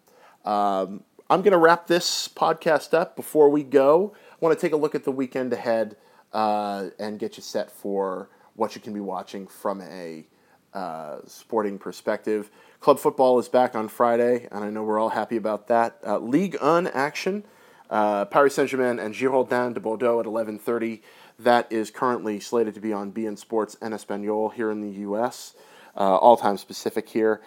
Um, 0.46 1.04
I'm 1.30 1.42
going 1.42 1.52
to 1.52 1.58
wrap 1.58 1.88
this 1.88 2.28
podcast 2.28 2.94
up. 2.94 3.16
Before 3.16 3.50
we 3.50 3.64
go, 3.64 4.14
I 4.32 4.36
want 4.40 4.58
to 4.58 4.62
take 4.62 4.74
a 4.74 4.78
look 4.78 4.96
at 4.96 5.04
the 5.04 5.12
weekend 5.12 5.54
ahead 5.54 5.96
uh, 6.34 6.90
and 6.98 7.20
get 7.20 7.38
you 7.38 7.44
set 7.44 7.72
for 7.72 8.30
what 8.56 8.76
you 8.76 8.82
can 8.82 8.94
be 8.94 9.00
watching 9.00 9.48
from 9.48 9.82
a 9.82 10.26
uh, 10.74 11.20
sporting 11.26 11.78
perspective. 11.78 12.50
Club 12.80 13.00
football 13.00 13.40
is 13.40 13.50
back 13.50 13.76
on 13.76 13.88
Friday, 13.88 14.48
and 14.52 14.64
I 14.64 14.70
know 14.70 14.84
we're 14.84 15.00
all 15.00 15.10
happy 15.10 15.38
about 15.38 15.68
that. 15.68 15.98
Uh, 16.06 16.18
Ligue 16.20 16.58
1 16.62 16.88
action, 16.88 17.44
uh, 17.90 18.26
Paris 18.26 18.56
Saint-Germain 18.56 19.00
and 19.00 19.14
Girondins 19.14 19.74
de 19.74 19.80
Bordeaux 19.80 20.20
at 20.20 20.26
11.30. 20.26 21.02
That 21.38 21.72
is 21.72 21.92
currently 21.92 22.40
slated 22.40 22.74
to 22.76 22.80
be 22.80 22.94
on 22.94 23.12
beIN 23.12 23.38
Sports 23.38 23.78
and 23.82 23.94
Espanol 23.94 24.50
here 24.50 24.72
in 24.72 24.82
the 24.82 25.00
U.S., 25.00 25.54
uh, 26.00 26.16
all-time 26.16 26.58
specific 26.58 27.10
here. 27.10 27.42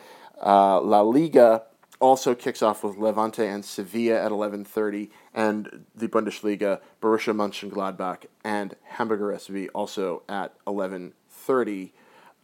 Uh, 0.44 0.80
La 0.80 1.00
Liga 1.00 1.62
also 2.02 2.34
kicks 2.34 2.62
off 2.62 2.82
with 2.82 2.96
Levante 2.96 3.46
and 3.46 3.64
Sevilla 3.64 4.20
at 4.20 4.32
11:30, 4.32 5.08
and 5.32 5.84
the 5.94 6.08
Bundesliga, 6.08 6.80
Borussia 7.00 7.34
Mönchengladbach 7.34 8.26
and 8.44 8.74
Hamburger 8.82 9.32
SV 9.32 9.68
also 9.72 10.22
at 10.28 10.52
11:30. 10.66 11.92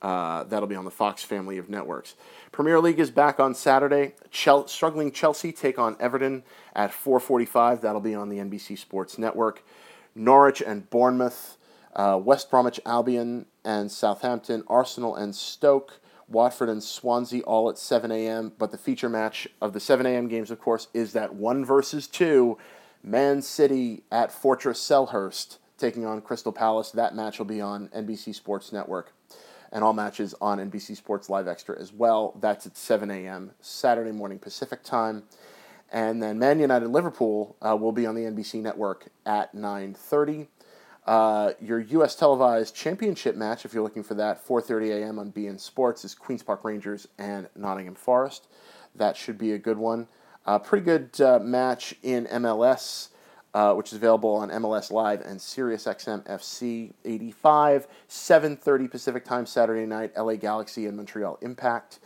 Uh, 0.01 0.45
that'll 0.45 0.69
be 0.69 0.77
on 0.77 0.85
the 0.85 0.93
Fox 0.93 1.25
family 1.25 1.59
of 1.59 1.69
networks. 1.69 2.15
Premier 2.53 2.79
League 2.81 3.01
is 3.01 3.11
back 3.11 3.41
on 3.41 3.53
Saturday. 3.53 4.15
Chel- 4.31 4.69
struggling 4.69 5.11
Chelsea 5.11 5.51
take 5.51 5.77
on 5.77 5.97
Everton 5.99 6.45
at 6.75 6.93
4:45. 6.93 7.81
That'll 7.81 8.01
be 8.01 8.15
on 8.15 8.29
the 8.29 8.39
NBC 8.39 8.77
Sports 8.77 9.19
Network. 9.19 9.65
Norwich 10.15 10.63
and 10.63 10.89
Bournemouth, 10.89 11.58
uh, 11.95 12.19
West 12.23 12.51
Bromwich 12.51 12.81
Albion 12.87 13.47
and 13.65 13.91
Southampton, 13.91 14.65
Arsenal 14.69 15.15
and 15.17 15.35
Stoke. 15.35 16.01
Watford 16.31 16.69
and 16.69 16.83
Swansea 16.83 17.43
all 17.45 17.71
at 17.71 17.79
7 17.79 18.13
a.m. 18.13 18.53
But 18.59 18.71
the 18.71 18.77
feature 18.77 19.09
match 19.09 19.49
of 19.63 19.73
the 19.73 19.81
7 19.81 20.05
a.m. 20.05 20.29
games, 20.29 20.51
of 20.51 20.61
course, 20.61 20.89
is 20.93 21.15
that 21.15 21.35
one 21.35 21.65
versus 21.65 22.07
two. 22.07 22.59
Man 23.03 23.41
City 23.41 24.03
at 24.13 24.31
Fortress 24.31 24.79
Selhurst 24.79 25.57
taking 25.79 26.05
on 26.05 26.21
Crystal 26.21 26.53
Palace. 26.53 26.91
That 26.91 27.15
match 27.15 27.39
will 27.39 27.47
be 27.47 27.61
on 27.61 27.89
NBC 27.89 28.35
Sports 28.35 28.73
Network. 28.73 29.13
And 29.71 29.85
all 29.85 29.93
matches 29.93 30.35
on 30.41 30.59
NBC 30.59 30.97
Sports 30.97 31.29
Live 31.29 31.47
Extra 31.47 31.79
as 31.79 31.93
well. 31.93 32.35
That's 32.41 32.67
at 32.67 32.77
7 32.77 33.11
a.m. 33.11 33.53
Saturday 33.61 34.13
morning 34.13 34.39
Pacific 34.39 34.83
time. 34.83 35.25
And 35.91 36.23
then 36.23 36.39
Man 36.39 36.59
United 36.59 36.89
Liverpool 36.89 37.57
uh, 37.63 37.77
will 37.77 37.93
be 37.93 38.07
on 38.07 38.15
the 38.15 38.23
NBC 38.23 38.63
network 38.63 39.09
at 39.25 39.55
9:30. 39.55 40.49
Uh, 41.09 41.55
your 41.59 41.81
U.S. 41.81 42.15
televised 42.15 42.77
championship 42.77 43.35
match, 43.35 43.65
if 43.65 43.73
you're 43.73 43.83
looking 43.83 44.03
for 44.03 44.13
that, 44.13 44.47
4:30 44.47 44.91
a.m. 44.91 45.19
on 45.19 45.33
beIN 45.33 45.59
Sports, 45.59 46.05
is 46.05 46.15
Queens 46.15 46.43
Park 46.43 46.65
Rangers 46.65 47.09
and 47.17 47.49
Nottingham 47.57 47.95
Forest. 47.95 48.47
That 48.95 49.17
should 49.17 49.39
be 49.39 49.53
a 49.53 49.59
good 49.59 49.79
one. 49.79 50.07
Uh, 50.45 50.59
pretty 50.59 50.85
good 50.85 51.19
uh, 51.23 51.39
match 51.39 51.95
in 52.03 52.27
MLS, 52.27 53.09
uh, 53.55 53.73
which 53.73 53.87
is 53.87 53.95
available 53.95 54.35
on 54.35 54.51
MLS 54.51 54.91
Live 54.91 55.23
and 55.23 55.41
SiriusXM 55.41 56.27
FC 56.27 56.93
85, 57.07 57.89
7:30 58.07 58.91
Pacific 58.91 59.25
Time 59.25 59.47
Saturday 59.47 59.87
night. 59.87 60.13
LA 60.15 60.35
Galaxy 60.35 60.85
and 60.85 60.95
Montreal 60.95 61.39
Impact, 61.41 62.01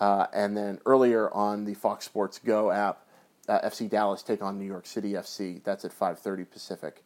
uh, 0.00 0.26
and 0.32 0.56
then 0.56 0.80
earlier 0.84 1.32
on 1.32 1.64
the 1.64 1.74
Fox 1.74 2.06
Sports 2.06 2.40
Go 2.40 2.72
app, 2.72 3.06
FC 3.48 3.88
Dallas 3.88 4.24
take 4.24 4.42
on 4.42 4.58
New 4.58 4.66
York 4.66 4.84
City 4.84 5.12
FC. 5.12 5.62
That's 5.62 5.84
at 5.84 5.92
5:30 5.92 6.44
Pacific. 6.50 7.04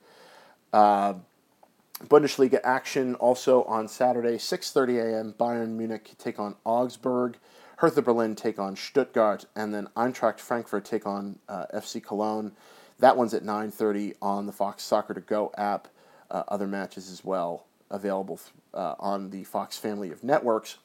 Bundesliga 2.09 2.61
action 2.65 3.15
also 3.17 3.65
on 3.65 3.89
Saturday, 3.89 4.37
6:30 4.37 4.99
a.m. 4.99 5.35
Bayern 5.39 5.71
Munich 5.71 6.13
take 6.19 6.39
on 6.39 6.57
Augsburg, 6.65 7.37
Hertha 7.77 8.03
Berlin 8.03 8.35
take 8.35 8.59
on 8.59 8.77
Stuttgart, 8.77 9.47
and 9.57 9.73
then 9.73 9.89
Eintracht 9.97 10.41
Frankfurt 10.41 10.85
take 10.85 11.07
on 11.07 11.39
uh, 11.49 11.67
FC 11.75 12.03
Cologne. 12.03 12.53
That 12.99 13.17
one's 13.17 13.35
at 13.35 13.43
9:30 13.43 14.15
on 14.21 14.47
the 14.47 14.53
Fox 14.53 14.83
Soccer 14.83 15.15
to 15.15 15.21
Go 15.21 15.53
app. 15.57 15.89
Uh, 16.31 16.45
other 16.49 16.67
matches 16.67 17.11
as 17.11 17.25
well 17.25 17.67
available 17.91 18.41
uh, 18.73 18.95
on 18.99 19.31
the 19.31 19.45
Fox 19.45 19.77
family 19.77 20.11
of 20.11 20.25
networks. 20.25 20.79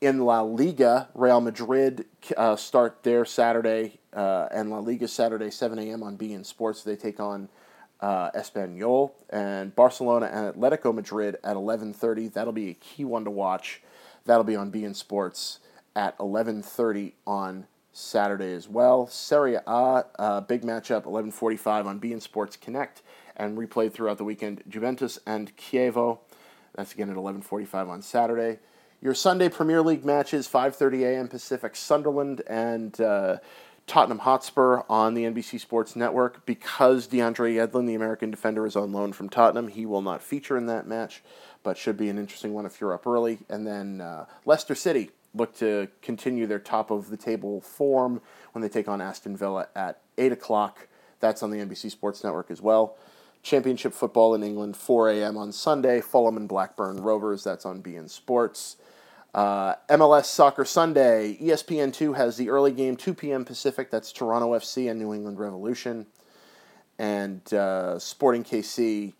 In 0.00 0.20
La 0.20 0.40
Liga, 0.40 1.08
Real 1.14 1.42
Madrid 1.42 2.06
uh, 2.34 2.56
start 2.56 3.02
their 3.02 3.26
Saturday, 3.26 3.98
uh, 4.14 4.48
and 4.50 4.70
La 4.70 4.78
Liga 4.78 5.06
Saturday 5.06 5.50
7 5.50 5.78
a.m. 5.78 6.02
on 6.02 6.16
beIN 6.16 6.46
Sports. 6.46 6.82
They 6.82 6.96
take 6.96 7.20
on 7.20 7.50
uh, 8.00 8.30
Espanyol 8.32 9.12
and 9.28 9.74
Barcelona 9.74 10.26
and 10.26 10.54
Atletico 10.54 10.94
Madrid 10.94 11.36
at 11.44 11.56
11:30. 11.56 12.32
That'll 12.32 12.52
be 12.52 12.70
a 12.70 12.74
key 12.74 13.04
one 13.04 13.24
to 13.24 13.30
watch. 13.30 13.82
That'll 14.24 14.44
be 14.44 14.56
on 14.56 14.70
beIN 14.70 14.94
Sports 14.94 15.60
at 15.94 16.16
11:30 16.18 17.12
on 17.26 17.66
Saturday 17.92 18.52
as 18.54 18.68
well. 18.68 19.06
Serie 19.06 19.56
A, 19.66 20.04
uh, 20.18 20.40
big 20.42 20.62
matchup, 20.62 21.04
11:45 21.04 21.86
on 21.86 22.00
beIN 22.00 22.20
Sports 22.20 22.56
Connect 22.56 23.02
and 23.36 23.56
replayed 23.56 23.92
throughout 23.92 24.18
the 24.18 24.24
weekend. 24.24 24.62
Juventus 24.68 25.18
and 25.26 25.56
Chievo. 25.56 26.18
That's 26.74 26.92
again 26.92 27.10
at 27.10 27.16
11:45 27.16 27.88
on 27.88 28.02
Saturday. 28.02 28.58
Your 29.02 29.14
Sunday 29.14 29.48
Premier 29.48 29.80
League 29.82 30.04
matches, 30.04 30.46
5:30 30.46 31.04
a.m. 31.04 31.28
Pacific. 31.28 31.74
Sunderland 31.74 32.42
and 32.46 33.00
uh, 33.00 33.38
Tottenham 33.90 34.20
Hotspur 34.20 34.82
on 34.88 35.14
the 35.14 35.24
NBC 35.24 35.58
Sports 35.58 35.96
Network. 35.96 36.46
Because 36.46 37.08
DeAndre 37.08 37.56
Yedlin, 37.56 37.88
the 37.88 37.96
American 37.96 38.30
defender, 38.30 38.64
is 38.64 38.76
on 38.76 38.92
loan 38.92 39.12
from 39.12 39.28
Tottenham, 39.28 39.66
he 39.66 39.84
will 39.84 40.00
not 40.00 40.22
feature 40.22 40.56
in 40.56 40.66
that 40.66 40.86
match, 40.86 41.24
but 41.64 41.76
should 41.76 41.96
be 41.96 42.08
an 42.08 42.16
interesting 42.16 42.54
one 42.54 42.66
if 42.66 42.80
you're 42.80 42.94
up 42.94 43.04
early. 43.04 43.38
And 43.48 43.66
then 43.66 44.00
uh, 44.00 44.26
Leicester 44.46 44.76
City 44.76 45.10
look 45.34 45.56
to 45.56 45.88
continue 46.02 46.46
their 46.46 46.60
top 46.60 46.92
of 46.92 47.10
the 47.10 47.16
table 47.16 47.60
form 47.60 48.20
when 48.52 48.62
they 48.62 48.68
take 48.68 48.86
on 48.86 49.00
Aston 49.00 49.36
Villa 49.36 49.66
at 49.74 49.98
8 50.18 50.30
o'clock. 50.30 50.86
That's 51.18 51.42
on 51.42 51.50
the 51.50 51.58
NBC 51.58 51.90
Sports 51.90 52.22
Network 52.22 52.52
as 52.52 52.62
well. 52.62 52.96
Championship 53.42 53.92
football 53.92 54.36
in 54.36 54.44
England, 54.44 54.76
4 54.76 55.10
a.m. 55.10 55.36
on 55.36 55.50
Sunday. 55.50 56.00
Fulham 56.00 56.36
and 56.36 56.48
Blackburn 56.48 56.98
Rovers, 57.02 57.42
that's 57.42 57.66
on 57.66 57.82
beIN 57.82 58.08
Sports. 58.08 58.76
Uh, 59.34 59.74
MLS 59.88 60.24
Soccer 60.24 60.64
Sunday, 60.64 61.38
ESPN2 61.40 62.16
has 62.16 62.36
the 62.36 62.50
early 62.50 62.72
game, 62.72 62.96
2 62.96 63.14
p.m. 63.14 63.44
Pacific. 63.44 63.90
That's 63.90 64.12
Toronto 64.12 64.52
FC 64.54 64.90
and 64.90 64.98
New 64.98 65.14
England 65.14 65.38
Revolution. 65.38 66.06
And 66.98 67.52
uh, 67.54 67.98
Sporting 67.98 68.44
KC 68.44 69.12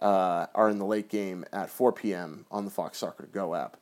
uh, 0.00 0.46
are 0.54 0.70
in 0.70 0.78
the 0.78 0.86
late 0.86 1.08
game 1.08 1.44
at 1.52 1.70
4 1.70 1.92
p.m. 1.92 2.46
on 2.50 2.64
the 2.64 2.70
Fox 2.70 2.98
Soccer 2.98 3.24
to 3.24 3.28
Go 3.28 3.54
app. 3.54 3.76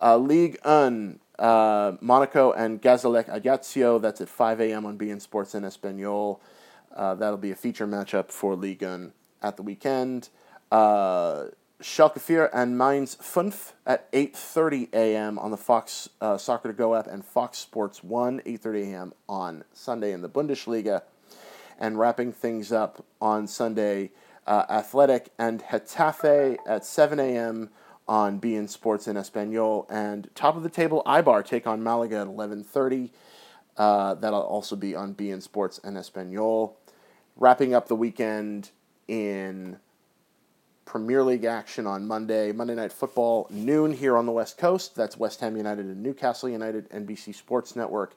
Uh, 0.00 0.16
Ligue 0.16 0.58
1, 0.62 1.18
uh, 1.38 1.92
Monaco 2.00 2.52
and 2.52 2.80
Gazélec 2.80 3.28
Ajaccio. 3.28 3.98
That's 3.98 4.20
at 4.20 4.28
5 4.28 4.60
a.m. 4.60 4.86
on 4.86 4.96
beIN 4.96 5.20
Sports 5.20 5.54
in 5.54 5.64
Espanol. 5.64 6.40
Uh, 6.94 7.14
that'll 7.14 7.36
be 7.36 7.50
a 7.50 7.56
feature 7.56 7.86
matchup 7.86 8.30
for 8.30 8.54
Ligue 8.54 8.82
1 8.82 9.12
at 9.42 9.56
the 9.56 9.62
weekend. 9.62 10.28
Schalke 11.82 12.18
4 12.18 12.54
and 12.54 12.78
Mainz 12.78 13.16
5 13.16 13.74
at 13.84 14.10
8.30 14.12 14.94
a.m. 14.94 15.38
on 15.38 15.50
the 15.50 15.58
Fox 15.58 16.08
uh, 16.22 16.38
Soccer 16.38 16.68
to 16.68 16.74
Go 16.74 16.94
app 16.94 17.06
and 17.06 17.22
Fox 17.22 17.58
Sports 17.58 18.02
1, 18.02 18.40
8.30 18.40 18.92
a.m. 18.92 19.12
on 19.28 19.62
Sunday 19.74 20.12
in 20.12 20.22
the 20.22 20.28
Bundesliga. 20.28 21.02
And 21.78 21.98
wrapping 21.98 22.32
things 22.32 22.72
up 22.72 23.04
on 23.20 23.46
Sunday, 23.46 24.12
uh, 24.46 24.64
Athletic 24.70 25.28
and 25.38 25.62
Getafe 25.64 26.56
at 26.66 26.86
7 26.86 27.20
a.m. 27.20 27.68
on 28.08 28.40
beIN 28.40 28.70
Sports 28.70 29.06
in 29.06 29.18
Espanol. 29.18 29.86
And 29.90 30.30
top 30.34 30.56
of 30.56 30.62
the 30.62 30.70
table, 30.70 31.02
Eibar 31.04 31.44
take 31.44 31.66
on 31.66 31.82
Malaga 31.82 32.20
at 32.20 32.26
11.30. 32.26 33.10
Uh, 33.76 34.14
that'll 34.14 34.40
also 34.40 34.76
be 34.76 34.94
on 34.94 35.14
beIN 35.14 35.42
Sports 35.42 35.78
and 35.84 35.98
Espanol. 35.98 36.78
Wrapping 37.36 37.74
up 37.74 37.88
the 37.88 37.96
weekend 37.96 38.70
in 39.06 39.76
Premier 40.86 41.22
League 41.22 41.44
action 41.44 41.86
on 41.86 42.06
Monday. 42.06 42.52
Monday 42.52 42.76
Night 42.76 42.92
Football, 42.92 43.48
noon 43.50 43.92
here 43.92 44.16
on 44.16 44.24
the 44.24 44.32
West 44.32 44.56
Coast. 44.56 44.94
That's 44.94 45.18
West 45.18 45.40
Ham 45.40 45.56
United 45.56 45.84
and 45.84 46.02
Newcastle 46.02 46.48
United, 46.48 46.88
NBC 46.90 47.34
Sports 47.34 47.76
Network. 47.76 48.16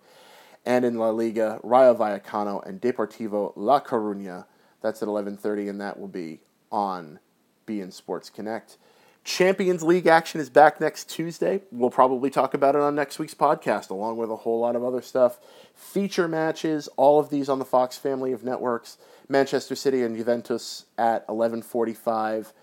And 0.65 0.85
in 0.85 0.97
La 0.97 1.09
Liga, 1.09 1.59
Rayo 1.63 1.95
Vallecano 1.95 2.65
and 2.65 2.79
Deportivo 2.79 3.53
La 3.55 3.81
Coruña. 3.81 4.45
That's 4.81 5.01
at 5.01 5.09
11.30, 5.09 5.69
and 5.69 5.81
that 5.81 5.99
will 5.99 6.07
be 6.07 6.39
on 6.71 7.19
beIN 7.67 7.91
Sports 7.91 8.29
Connect. 8.29 8.77
Champions 9.23 9.83
League 9.83 10.07
action 10.07 10.39
is 10.39 10.49
back 10.49 10.79
next 10.79 11.09
Tuesday. 11.09 11.61
We'll 11.71 11.89
probably 11.89 12.29
talk 12.29 12.53
about 12.53 12.75
it 12.75 12.81
on 12.81 12.95
next 12.95 13.19
week's 13.19 13.33
podcast, 13.33 13.89
along 13.89 14.17
with 14.17 14.31
a 14.31 14.37
whole 14.37 14.59
lot 14.59 14.75
of 14.75 14.83
other 14.83 15.01
stuff. 15.01 15.39
Feature 15.75 16.27
matches, 16.27 16.87
all 16.97 17.19
of 17.19 17.29
these 17.29 17.49
on 17.49 17.59
the 17.59 17.65
Fox 17.65 17.97
family 17.97 18.31
of 18.31 18.43
networks. 18.43 18.97
Manchester 19.27 19.75
City 19.75 20.03
and 20.03 20.17
Juventus 20.17 20.85
at 20.97 21.27
11:45. 21.27 22.53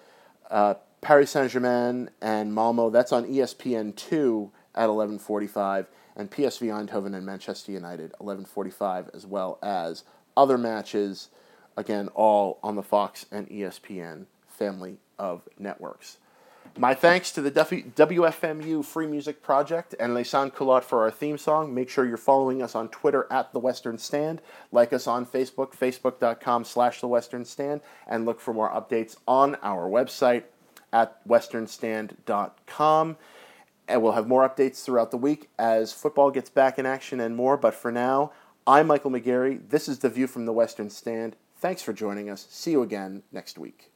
Uh, 0.50 0.74
Paris 1.00 1.30
Saint 1.30 1.50
Germain 1.50 2.11
and 2.20 2.52
Malmo. 2.52 2.90
That's 2.90 3.12
on 3.12 3.26
ESPN 3.26 3.94
two 3.94 4.50
at 4.74 4.88
11:45, 4.88 5.86
and 6.16 6.30
PSV 6.30 6.68
Eindhoven 6.68 7.14
and 7.14 7.24
Manchester 7.24 7.70
United 7.70 8.12
11:45, 8.20 9.11
as 9.14 9.26
well 9.26 9.59
as 9.62 10.04
other 10.36 10.59
matches. 10.59 11.28
Again, 11.76 12.09
all 12.09 12.59
on 12.62 12.74
the 12.74 12.82
Fox 12.82 13.26
and 13.30 13.46
ESPN 13.50 14.26
family 14.48 14.98
of 15.18 15.46
networks. 15.59 16.16
My 16.79 16.93
thanks 16.93 17.31
to 17.33 17.41
the 17.41 17.51
WFMU 17.51 18.85
Free 18.85 19.07
Music 19.07 19.43
Project 19.43 19.95
and 19.99 20.12
Les 20.12 20.24
Sans 20.24 20.53
Culottes 20.53 20.85
for 20.85 21.05
our 21.05 21.11
theme 21.11 21.39
song. 21.39 21.74
Make 21.74 21.89
sure 21.89 22.05
you're 22.05 22.18
following 22.18 22.62
us 22.62 22.74
on 22.74 22.91
Twitter 22.91 23.27
at 23.31 23.55
The 23.55 23.59
Western 23.59 23.97
Stand. 23.97 24.43
Like 24.70 24.93
us 24.93 25.07
on 25.07 25.24
Facebook, 25.24 25.74
facebook.com 25.74 26.64
slash 26.64 27.01
The 27.01 27.09
Western 27.09 27.47
Stand. 27.47 27.81
And 28.07 28.27
look 28.27 28.43
for 28.43 28.53
more 28.53 28.68
updates 28.68 29.16
on 29.27 29.55
our 29.62 29.89
website 29.89 30.43
at 30.93 31.27
westernstand.com. 31.27 33.16
and 33.89 34.03
we'll 34.03 34.12
have 34.12 34.29
more 34.29 34.47
updates 34.47 34.85
throughout 34.85 35.11
the 35.11 35.16
week 35.16 35.49
as 35.59 35.95
football 35.95 36.31
gets 36.31 36.51
back 36.51 36.79
in 36.79 36.85
action 36.85 37.20
and 37.20 37.35
more. 37.35 37.57
But 37.57 37.72
for 37.72 37.91
now, 37.91 38.33
I'm 38.66 38.89
Michael 38.89 39.12
McGarry. 39.12 39.66
This 39.66 39.89
is 39.89 40.01
The 40.01 40.11
View 40.11 40.27
from 40.27 40.45
the 40.45 40.53
Western 40.53 40.91
Stand. 40.91 41.37
Thanks 41.57 41.81
for 41.81 41.95
joining 41.95 42.29
us. 42.29 42.47
See 42.51 42.72
you 42.72 42.83
again 42.83 43.22
next 43.33 43.57
week. 43.57 43.93